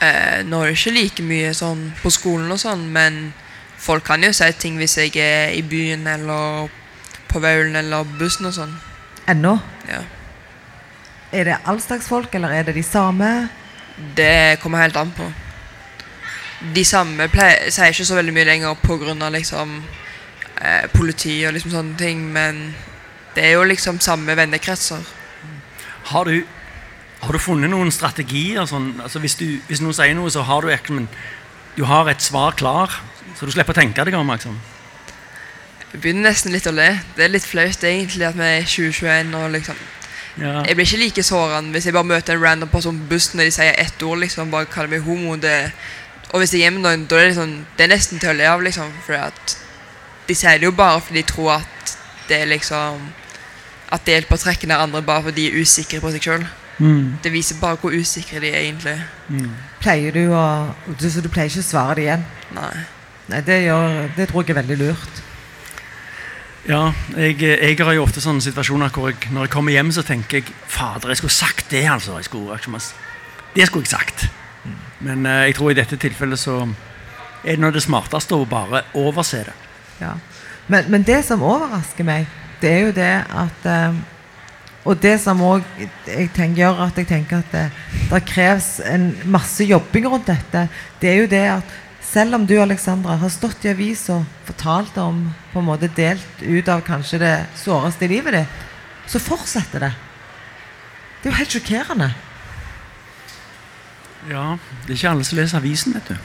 Eh, 0.02 0.42
nå 0.50 0.64
er 0.64 0.72
det 0.72 0.80
ikke 0.80 0.96
like 0.96 1.28
mye 1.30 1.54
sånn 1.54 1.92
på 2.02 2.10
skolen 2.14 2.50
og 2.52 2.60
sånn, 2.60 2.88
men 2.96 3.30
folk 3.78 4.08
kan 4.08 4.26
jo 4.26 4.34
si 4.34 4.50
ting 4.58 4.82
hvis 4.82 4.98
jeg 4.98 5.14
er 5.22 5.54
i 5.54 5.62
byen 5.62 6.08
eller 6.10 6.74
på 7.30 7.42
Vaulen 7.44 7.78
eller 7.80 8.08
bussen 8.18 8.50
og 8.50 8.58
sånn. 8.58 8.76
Ennå? 9.30 9.60
Ja. 9.90 10.02
Er 11.36 11.50
det 11.50 11.58
all 11.68 11.82
slags 11.84 12.08
folk, 12.08 12.36
eller 12.36 12.54
er 12.56 12.64
det 12.64 12.78
de 12.78 12.84
samme? 12.84 13.50
Det 14.16 14.60
kommer 14.62 14.86
helt 14.86 14.96
an 14.96 15.12
på. 15.12 15.28
De 16.76 16.84
samme 16.88 17.28
pleier, 17.32 17.68
sier 17.74 17.92
ikke 17.92 18.08
så 18.08 18.16
veldig 18.16 18.34
mye 18.36 18.48
lenger 18.48 18.78
pga. 18.80 19.30
liksom 19.30 19.84
eh, 20.62 20.88
politi 20.94 21.44
og 21.46 21.54
liksom 21.54 21.72
sånne 21.72 21.98
ting, 22.00 22.22
men 22.32 22.76
det 23.36 23.44
er 23.44 23.58
jo 23.58 23.64
liksom 23.64 24.00
samme 24.00 24.36
vennekretser. 24.36 25.04
Har 26.12 26.24
du, 26.26 26.46
har 27.22 27.32
du 27.32 27.40
funnet 27.40 27.70
noen 27.70 27.92
strategier? 27.92 28.66
Sånn, 28.66 28.94
altså 29.04 29.20
hvis, 29.20 29.36
du, 29.36 29.60
hvis 29.68 29.82
noen 29.84 29.98
sier 29.98 30.16
noe, 30.16 30.32
så 30.32 30.46
har 30.48 30.62
du 30.62 30.72
ikke 30.72 30.94
men 30.94 31.10
Du 31.76 31.84
har 31.84 32.08
et 32.08 32.22
svar 32.22 32.56
klar, 32.56 33.02
så 33.36 33.46
du 33.46 33.52
slipper 33.52 33.76
å 33.76 33.82
tenke 33.82 34.06
deg 34.08 34.16
om. 34.16 34.30
Liksom. 34.32 34.56
Jeg 35.92 36.00
begynner 36.00 36.30
nesten 36.30 36.54
litt 36.56 36.68
å 36.68 36.72
le. 36.72 37.02
Det 37.18 37.26
er 37.26 37.34
litt 37.34 37.44
flaut 37.44 37.84
egentlig 37.84 38.24
at 38.24 38.38
vi 38.40 38.48
er 38.48 38.64
2021 38.64 39.36
og 39.36 39.52
liksom 39.52 39.82
Ja. 40.38 40.64
Jeg 40.68 40.76
blir 40.76 40.86
ikke 40.86 40.98
like 41.04 41.24
sårende 41.24 41.72
hvis 41.72 41.86
jeg 41.88 41.94
bare 41.96 42.04
møter 42.10 42.34
en 42.36 42.44
random 42.44 42.70
person 42.70 42.98
på 43.00 43.10
bussen 43.14 43.40
og 43.40 43.46
de 43.48 43.52
sier 43.56 43.76
ett 43.80 44.02
ord, 44.04 44.20
liksom, 44.20 44.52
bare 44.52 44.66
kaller 44.66 44.90
meg 44.92 45.06
homo. 45.08 45.36
Det, 45.40 45.72
og 46.34 46.40
hvis 46.42 46.52
jeg 46.54 46.62
er 46.62 46.66
hjemme 46.70 46.82
nå, 46.84 46.92
da 47.08 47.16
er 47.16 47.30
det 47.30 47.30
liksom 47.36 47.54
Det 47.78 47.84
er 47.86 47.94
nesten 47.94 48.20
til 48.20 48.30
å 48.34 48.36
le 48.36 48.50
av, 48.50 48.62
liksom. 48.66 48.92
fordi 49.06 49.20
at 49.22 49.56
de 50.28 50.36
sier 50.36 50.58
det 50.60 50.66
jo 50.66 50.72
bare 50.76 51.02
fordi 51.02 51.22
de 51.22 51.28
tror 51.30 51.52
at 51.60 51.98
det 52.28 52.40
er 52.42 52.46
liksom 52.50 53.04
At 53.94 54.02
det 54.06 54.16
hjelper 54.16 54.36
å 54.36 54.42
trekke 54.42 54.68
ned 54.68 54.82
andre 54.82 55.02
bare 55.06 55.24
fordi 55.28 55.44
de 55.46 55.52
er 55.54 55.62
usikre 55.62 56.02
på 56.02 56.12
seg 56.12 56.24
sjøl. 56.26 56.46
Mm, 56.80 57.18
Det 57.24 57.32
viser 57.32 57.56
bare 57.62 57.78
hvor 57.80 57.94
usikre 57.96 58.42
de 58.44 58.50
er 58.52 58.66
egentlig. 58.66 58.98
mm. 59.30 59.52
Pleier 59.80 60.12
du 60.12 60.34
å 60.34 60.74
du, 61.00 61.10
Så 61.10 61.22
du 61.22 61.30
pleier 61.30 61.48
ikke 61.48 61.62
å 61.64 61.70
svare 61.70 61.96
det 61.96 62.04
igjen? 62.10 62.26
Nei. 62.58 62.74
Nei, 63.30 63.40
det, 63.42 63.62
gjør, 63.64 64.10
det 64.18 64.28
tror 64.30 64.44
jeg 64.44 64.50
er 64.56 64.62
veldig 64.62 64.78
lurt. 64.82 65.22
Ja, 66.66 66.94
jeg, 67.14 67.38
jeg 67.44 67.78
har 67.78 67.94
jo 67.94 68.04
ofte 68.08 68.22
sånne 68.24 68.42
situasjoner 68.42 68.90
hvor 68.90 69.12
jeg, 69.12 69.28
når 69.30 69.46
jeg 69.46 69.54
kommer 69.54 69.76
hjem, 69.76 69.92
så 69.94 70.02
tenker 70.02 70.40
jeg 70.40 70.54
Fader, 70.66 71.12
jeg 71.14 71.20
skulle 71.20 71.36
sagt 71.36 71.70
det, 71.70 71.84
altså. 71.86 72.18
Skulle, 72.26 72.58
det 73.54 73.68
skulle 73.70 73.86
jeg 73.86 73.92
sagt. 73.92 74.26
Men 75.06 75.28
eh, 75.30 75.44
jeg 75.52 75.60
tror 75.60 75.70
i 75.72 75.78
dette 75.78 76.00
tilfellet 76.02 76.42
så 76.42 76.64
er 77.44 77.54
det 77.54 77.62
noe 77.62 77.70
av 77.70 77.78
det 77.78 77.86
smarteste 77.86 78.34
å 78.34 78.48
bare 78.50 78.82
overse 78.98 79.44
det. 79.46 79.54
Ja. 80.00 80.16
Men, 80.66 80.90
men 80.90 81.06
det 81.06 81.20
som 81.28 81.46
overrasker 81.46 82.08
meg, 82.08 82.26
det 82.64 82.72
er 82.72 82.84
jo 82.88 82.98
det 82.98 83.14
at 83.46 83.70
eh, 83.70 84.04
Og 84.86 85.00
det 85.02 85.16
som 85.18 85.40
òg 85.42 85.64
gjør 86.06 86.82
at 86.84 86.98
jeg 86.98 87.08
tenker 87.10 87.40
at 87.42 87.54
det, 87.54 87.64
det 88.12 88.20
kreves 88.30 88.68
en 88.86 89.08
masse 89.34 89.66
jobbing 89.66 90.06
rundt 90.12 90.28
dette, 90.30 90.68
det 91.02 91.10
er 91.10 91.16
jo 91.24 91.30
det 91.32 91.46
at 91.56 91.74
selv 92.06 92.36
om 92.38 92.46
du 92.48 92.56
Alexandra, 92.62 93.18
har 93.20 93.30
stått 93.34 93.66
i 93.66 93.72
avisa 93.74 94.20
og 94.22 94.26
fortalt 94.48 94.98
om 95.02 95.24
på 95.52 95.60
en 95.60 95.68
måte 95.68 95.90
delt 95.98 96.42
ut 96.42 96.70
av 96.72 96.84
kanskje 96.86 97.20
det 97.22 97.34
såreste 97.60 98.06
i 98.06 98.12
livet 98.14 98.38
ditt, 98.38 98.62
så 99.12 99.22
fortsetter 99.22 99.88
det. 99.88 99.92
Det 101.22 101.30
er 101.30 101.34
jo 101.34 101.40
helt 101.40 101.56
sjokkerende. 101.58 102.10
Ja, 104.30 104.58
Det 104.86 104.94
er 104.94 104.98
ikke 104.98 105.10
alle 105.10 105.26
som 105.26 105.38
leser 105.38 105.58
avisen, 105.60 105.94
vet 105.94 106.10
du. 106.10 106.16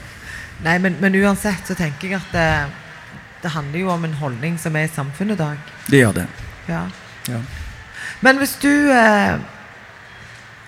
Nei, 0.65 0.77
men, 0.81 0.97
men 1.01 1.15
uansett 1.17 1.67
så 1.67 1.75
tenker 1.77 2.07
jeg 2.07 2.19
at 2.21 2.33
det, 2.33 2.47
det 3.43 3.53
handler 3.53 3.79
jo 3.83 3.91
om 3.93 4.05
en 4.05 4.17
holdning 4.17 4.57
som 4.61 4.75
er 4.77 4.87
i 4.87 4.93
samfunnet 4.93 5.37
i 5.37 5.41
dag. 5.41 5.73
Det 5.89 6.01
gjør 6.01 6.15
det. 6.21 6.27
Ja. 6.69 6.85
Ja. 7.29 7.41
Men 8.21 8.37
hvis 8.41 8.55
du 8.61 8.71
eh, 8.93 9.37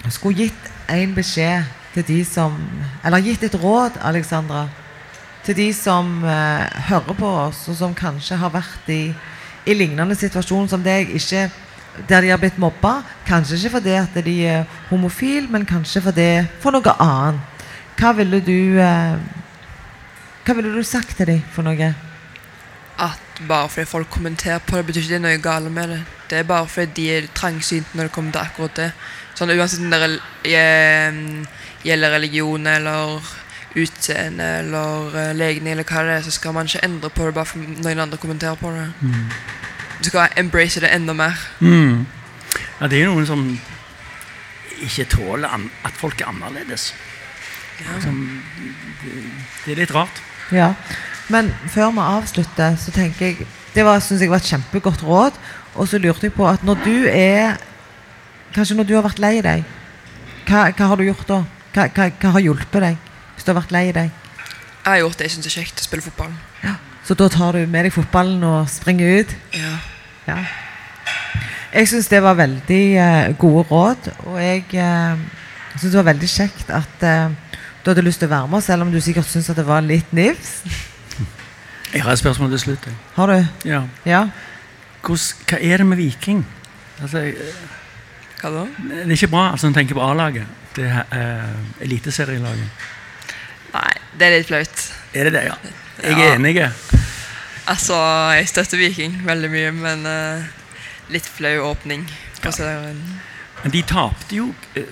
skulle 0.10 0.46
gitt 0.46 0.70
en 0.90 1.16
beskjed 1.16 1.70
til 1.94 2.06
de 2.08 2.24
som 2.26 2.58
Eller 3.06 3.22
gitt 3.22 3.44
et 3.46 3.56
råd, 3.62 4.00
Alexandra, 4.02 4.68
til 5.44 5.58
de 5.58 5.68
som 5.76 6.24
eh, 6.24 6.84
hører 6.90 7.18
på 7.18 7.30
oss, 7.48 7.66
og 7.68 7.78
som 7.78 7.96
kanskje 7.96 8.40
har 8.40 8.54
vært 8.54 8.90
i, 8.92 9.02
i 9.68 9.76
lignende 9.76 10.16
situasjon 10.16 10.70
som 10.72 10.84
deg, 10.86 11.12
ikke 11.18 11.50
der 12.10 12.26
de 12.26 12.32
har 12.32 12.40
blitt 12.42 12.58
mobba, 12.58 13.02
kanskje 13.28 13.60
ikke 13.60 13.76
fordi 13.76 13.98
at 14.00 14.16
de 14.26 14.38
er 14.50 14.64
homofile, 14.90 15.48
men 15.52 15.68
kanskje 15.70 16.02
fordi, 16.02 16.30
for 16.64 16.74
noe 16.74 16.96
annet. 17.04 17.50
Hva 18.00 18.14
ville 18.18 18.40
du 18.42 18.80
eh, 18.82 19.20
Hva 20.44 20.56
ville 20.58 20.74
du 20.74 20.84
sagt 20.84 21.14
til 21.16 21.30
dem 21.30 21.44
for 21.54 21.64
noe? 21.64 21.92
At 23.00 23.44
bare 23.48 23.70
fordi 23.70 23.86
folk 23.88 24.10
kommenterer 24.12 24.64
på 24.66 24.76
det, 24.76 24.88
betyr 24.88 25.04
ikke 25.04 25.14
det 25.14 25.20
er 25.20 25.24
noe 25.28 25.44
galt 25.44 25.72
med 25.72 25.94
det. 25.94 26.00
Det 26.30 26.40
er 26.40 26.50
bare 26.50 26.68
fordi 26.68 26.96
de 26.98 27.06
er 27.14 27.30
trangsynte 27.36 27.96
når 27.96 28.10
det 28.10 28.16
kommer 28.16 28.34
til 28.34 28.42
akkurat 28.42 28.76
det. 28.80 28.90
Sånn 29.38 29.54
Uansett 29.54 29.86
om 29.86 29.94
det 29.94 30.10
eh, 30.50 31.22
gjelder 31.86 32.18
religion 32.18 32.68
eller 32.70 33.22
utseende 33.76 34.46
eller 34.60 35.16
eh, 35.18 35.36
legning 35.36 35.74
eller 35.74 35.88
hva 35.88 36.04
det 36.06 36.18
er, 36.18 36.26
så 36.26 36.34
skal 36.34 36.54
man 36.54 36.70
ikke 36.70 36.84
endre 36.86 37.10
på 37.10 37.26
det 37.26 37.36
bare 37.38 37.50
for 37.50 37.62
noen 37.62 38.04
andre 38.06 38.20
kommenterer 38.22 38.60
på 38.60 38.72
det. 38.76 38.90
Du 40.04 40.10
skal 40.10 40.36
embrace 40.38 40.82
det 40.84 40.92
enda 40.94 41.14
mer. 41.14 41.40
Mm. 41.60 42.06
ja, 42.82 42.88
det 42.88 43.02
er 43.02 43.10
noen 43.10 43.28
som 43.28 43.48
ikke 44.84 45.08
tåler 45.10 45.50
an 45.50 45.70
at 45.86 45.98
folk 45.98 46.22
er 46.22 46.30
annerledes. 46.30 46.92
Som, 48.04 48.20
det, 49.02 49.14
det 49.66 49.74
er 49.74 49.82
litt 49.82 49.94
rart. 49.96 50.22
Ja, 50.54 50.74
men 51.34 51.50
før 51.72 51.92
vi 51.96 52.04
avslutter, 52.04 52.76
så 52.78 52.92
tenker 52.92 53.26
jeg 53.26 53.48
Det 53.74 53.82
var, 53.86 54.00
synes 54.00 54.22
jeg 54.22 54.30
var 54.30 54.38
et 54.38 54.46
kjempegodt 54.46 55.04
råd. 55.04 55.38
Og 55.76 55.88
så 55.88 55.98
lurte 55.98 56.28
jeg 56.28 56.34
på 56.34 56.46
at 56.46 56.64
når 56.64 56.84
du 56.86 57.08
er 57.10 57.58
Kanskje 58.54 58.76
når 58.78 58.86
du 58.86 58.94
har 58.94 59.02
vært 59.02 59.18
lei 59.18 59.40
deg, 59.42 59.64
hva, 60.46 60.68
hva 60.78 60.88
har 60.92 61.00
du 61.00 61.08
gjort 61.08 61.26
da? 61.26 61.40
Hva, 61.74 61.88
hva, 61.90 62.06
hva 62.22 62.34
har 62.36 62.44
hjulpet 62.44 62.84
deg 62.84 63.13
hvis 63.34 63.46
du 63.46 63.52
har 63.54 63.62
vært 63.62 63.74
lei 63.76 63.86
deg? 63.96 64.12
Jeg 64.84 64.90
har 64.92 65.00
gjort 65.00 65.20
det 65.20 65.30
jeg 65.30 65.36
syns 65.38 65.48
er 65.48 65.56
kjekt, 65.62 65.80
å 65.80 65.88
spille 65.88 66.06
fotball. 66.06 66.34
Så 67.04 67.16
da 67.20 67.28
tar 67.28 67.58
du 67.58 67.66
med 67.68 67.84
deg 67.84 67.92
fotballen 67.92 68.44
og 68.48 68.70
springer 68.72 69.20
ut? 69.20 69.32
Ja. 69.56 69.74
Ja. 70.28 70.38
Jeg 71.74 71.90
syns 71.92 72.08
det 72.12 72.22
var 72.24 72.38
veldig 72.38 72.84
eh, 73.02 73.34
gode 73.40 73.66
råd, 73.68 74.12
og 74.30 74.38
jeg 74.40 74.64
uh, 74.78 75.20
syns 75.74 75.90
det 75.90 75.98
var 75.98 76.12
veldig 76.12 76.30
kjekt 76.30 76.70
at 76.72 77.04
eh, 77.04 77.34
du 77.84 77.90
hadde 77.92 78.06
lyst 78.06 78.22
til 78.22 78.30
å 78.30 78.36
være 78.36 78.52
med, 78.54 78.64
selv 78.64 78.86
om 78.86 78.92
du 78.94 79.00
sikkert 79.04 79.28
syns 79.28 79.50
det 79.52 79.66
var 79.68 79.84
litt 79.84 80.14
nifst. 80.16 80.68
Jeg 81.94 82.06
har 82.06 82.14
et 82.14 82.22
spørsmål 82.22 82.54
til 82.54 82.60
slutt. 82.60 82.86
jeg. 82.86 82.96
Har 83.18 83.28
du? 83.28 83.68
Ja. 83.70 83.82
Ja. 84.06 84.22
Hors, 85.04 85.34
hva 85.50 85.60
er 85.60 85.78
det 85.78 85.86
med 85.86 85.98
Viking? 85.98 86.46
Altså, 87.02 87.20
eh, 87.20 87.34
Hva 88.40 88.50
da? 88.50 88.64
det 88.80 89.04
er 89.04 89.12
ikke 89.18 89.34
bra 89.34 89.52
altså, 89.52 89.68
når 89.68 89.74
en 89.74 89.80
tenker 89.82 90.00
på 90.00 90.06
A-laget. 90.06 90.48
Det 90.76 90.88
er 90.88 91.04
uh, 91.12 91.84
eliteserielaget. 91.84 92.88
Det 94.18 94.28
er 94.28 94.36
litt 94.38 94.48
flaut. 94.50 94.84
Er 95.14 95.24
det 95.30 95.34
det, 95.34 95.44
ja? 95.50 95.56
Jeg 96.04 96.18
Ja. 96.18 96.28
er 96.32 96.36
enig. 96.38 96.72
Altså, 97.68 97.96
jeg 98.36 98.48
støtter 98.52 98.78
Viking 98.78 99.22
veldig 99.26 99.50
mye, 99.54 99.72
men 99.72 100.06
uh, 100.06 100.44
litt 101.14 101.26
flau 101.26 101.70
åpning 101.72 102.04
Ja. 102.44 102.52
Men 103.64 103.72
de 103.72 103.82
tapte 103.88 104.36
jo 104.36 104.50
uh, 104.76 104.84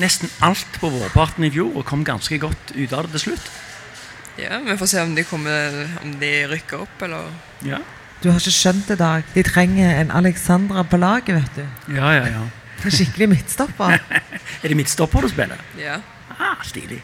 nesten 0.00 0.30
alt 0.40 0.78
på 0.80 0.88
vårparten 0.88 1.44
i 1.44 1.50
fjor 1.52 1.74
og 1.76 1.84
kom 1.84 2.04
ganske 2.04 2.38
godt 2.40 2.72
ut 2.74 2.92
av 2.96 3.04
det 3.04 3.12
til 3.18 3.20
slutt. 3.26 3.50
Ja, 4.40 4.58
Vi 4.64 4.76
får 4.80 4.88
se 4.88 5.02
om 5.04 5.14
de, 5.14 5.24
kommer, 5.28 5.74
om 6.02 6.14
de 6.18 6.30
rykker 6.48 6.80
opp, 6.86 7.02
eller 7.04 7.28
Ja, 7.66 7.82
Du 8.22 8.30
har 8.30 8.38
ikke 8.40 8.54
skjønt 8.54 8.88
det, 8.88 8.98
Dag. 8.98 9.24
De 9.34 9.42
trenger 9.42 10.00
en 10.00 10.10
Alexandra 10.10 10.82
på 10.88 10.96
laget, 10.96 11.34
vet 11.36 11.56
du. 11.56 11.94
ja, 11.96 12.12
ja. 12.16 12.26
ja. 12.26 12.46
En 12.84 12.90
skikkelig 12.90 13.28
midtstopper. 13.28 13.98
Er 14.62 14.68
det 14.68 14.76
midtstopper 14.76 15.20
du 15.20 15.28
spiller? 15.28 15.60
Ja. 15.78 16.00
Ah, 16.40 16.56
stilig. 16.64 17.02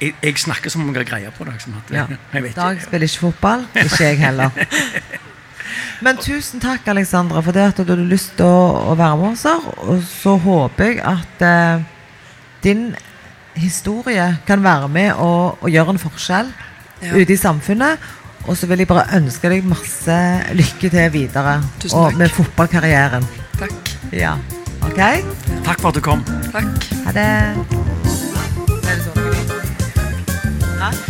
Jeg, 0.00 0.14
jeg 0.22 0.38
snakker 0.40 0.70
som 0.72 0.80
om 0.82 0.94
jeg 0.94 1.02
har 1.02 1.08
greie 1.10 1.30
på 1.36 1.44
det. 1.44 1.52
Liksom, 1.58 1.74
at, 1.80 1.90
Ja. 1.94 2.06
jeg 2.34 2.42
vet 2.42 2.54
Dag 2.56 2.76
ikke. 2.78 2.86
spiller 2.88 3.06
ikke 3.08 3.18
fotball. 3.26 3.66
Ikke 3.74 4.04
jeg 4.04 4.18
heller. 4.18 4.50
Men 6.04 6.16
tusen 6.16 6.60
takk, 6.62 6.86
Alexandra, 6.88 7.42
for 7.44 7.52
det 7.52 7.66
at 7.68 7.76
du 7.76 7.84
hadde 7.92 8.06
lyst 8.08 8.32
til 8.38 8.46
å, 8.48 8.92
å 8.92 8.94
være 8.96 9.16
med 9.20 9.32
oss 9.34 9.42
her. 9.44 9.66
Og 9.84 10.00
så 10.08 10.36
håper 10.40 10.94
jeg 10.94 11.02
at 11.04 11.44
eh, 11.44 11.82
din 12.64 12.86
historie 13.60 14.30
kan 14.48 14.62
være 14.64 14.88
med 14.88 15.12
og, 15.20 15.58
og 15.60 15.68
gjøre 15.70 15.96
en 15.96 16.00
forskjell 16.00 16.50
Ja. 17.04 17.12
ute 17.16 17.32
i 17.32 17.36
samfunnet. 17.40 18.00
Og 18.48 18.56
så 18.56 18.66
vil 18.68 18.80
jeg 18.80 18.88
bare 18.88 19.04
ønske 19.18 19.48
deg 19.52 19.64
masse 19.68 20.16
lykke 20.56 20.88
til 20.92 21.10
videre 21.12 21.58
Tusen 21.80 21.98
og 21.98 22.08
takk. 22.10 22.18
med 22.22 22.32
fotballkarrieren. 22.38 23.28
Takk. 23.60 23.92
Ja. 24.16 24.34
Ok? 24.80 25.00
Takk 25.64 25.80
for 25.80 25.88
at 25.92 26.00
du 26.00 26.00
kom. 26.04 26.24
Takk. 26.52 26.88
Ha 27.04 27.12
det. 27.16 27.79
Er 30.80 30.88
det 30.88 30.96
sånn? 30.96 31.09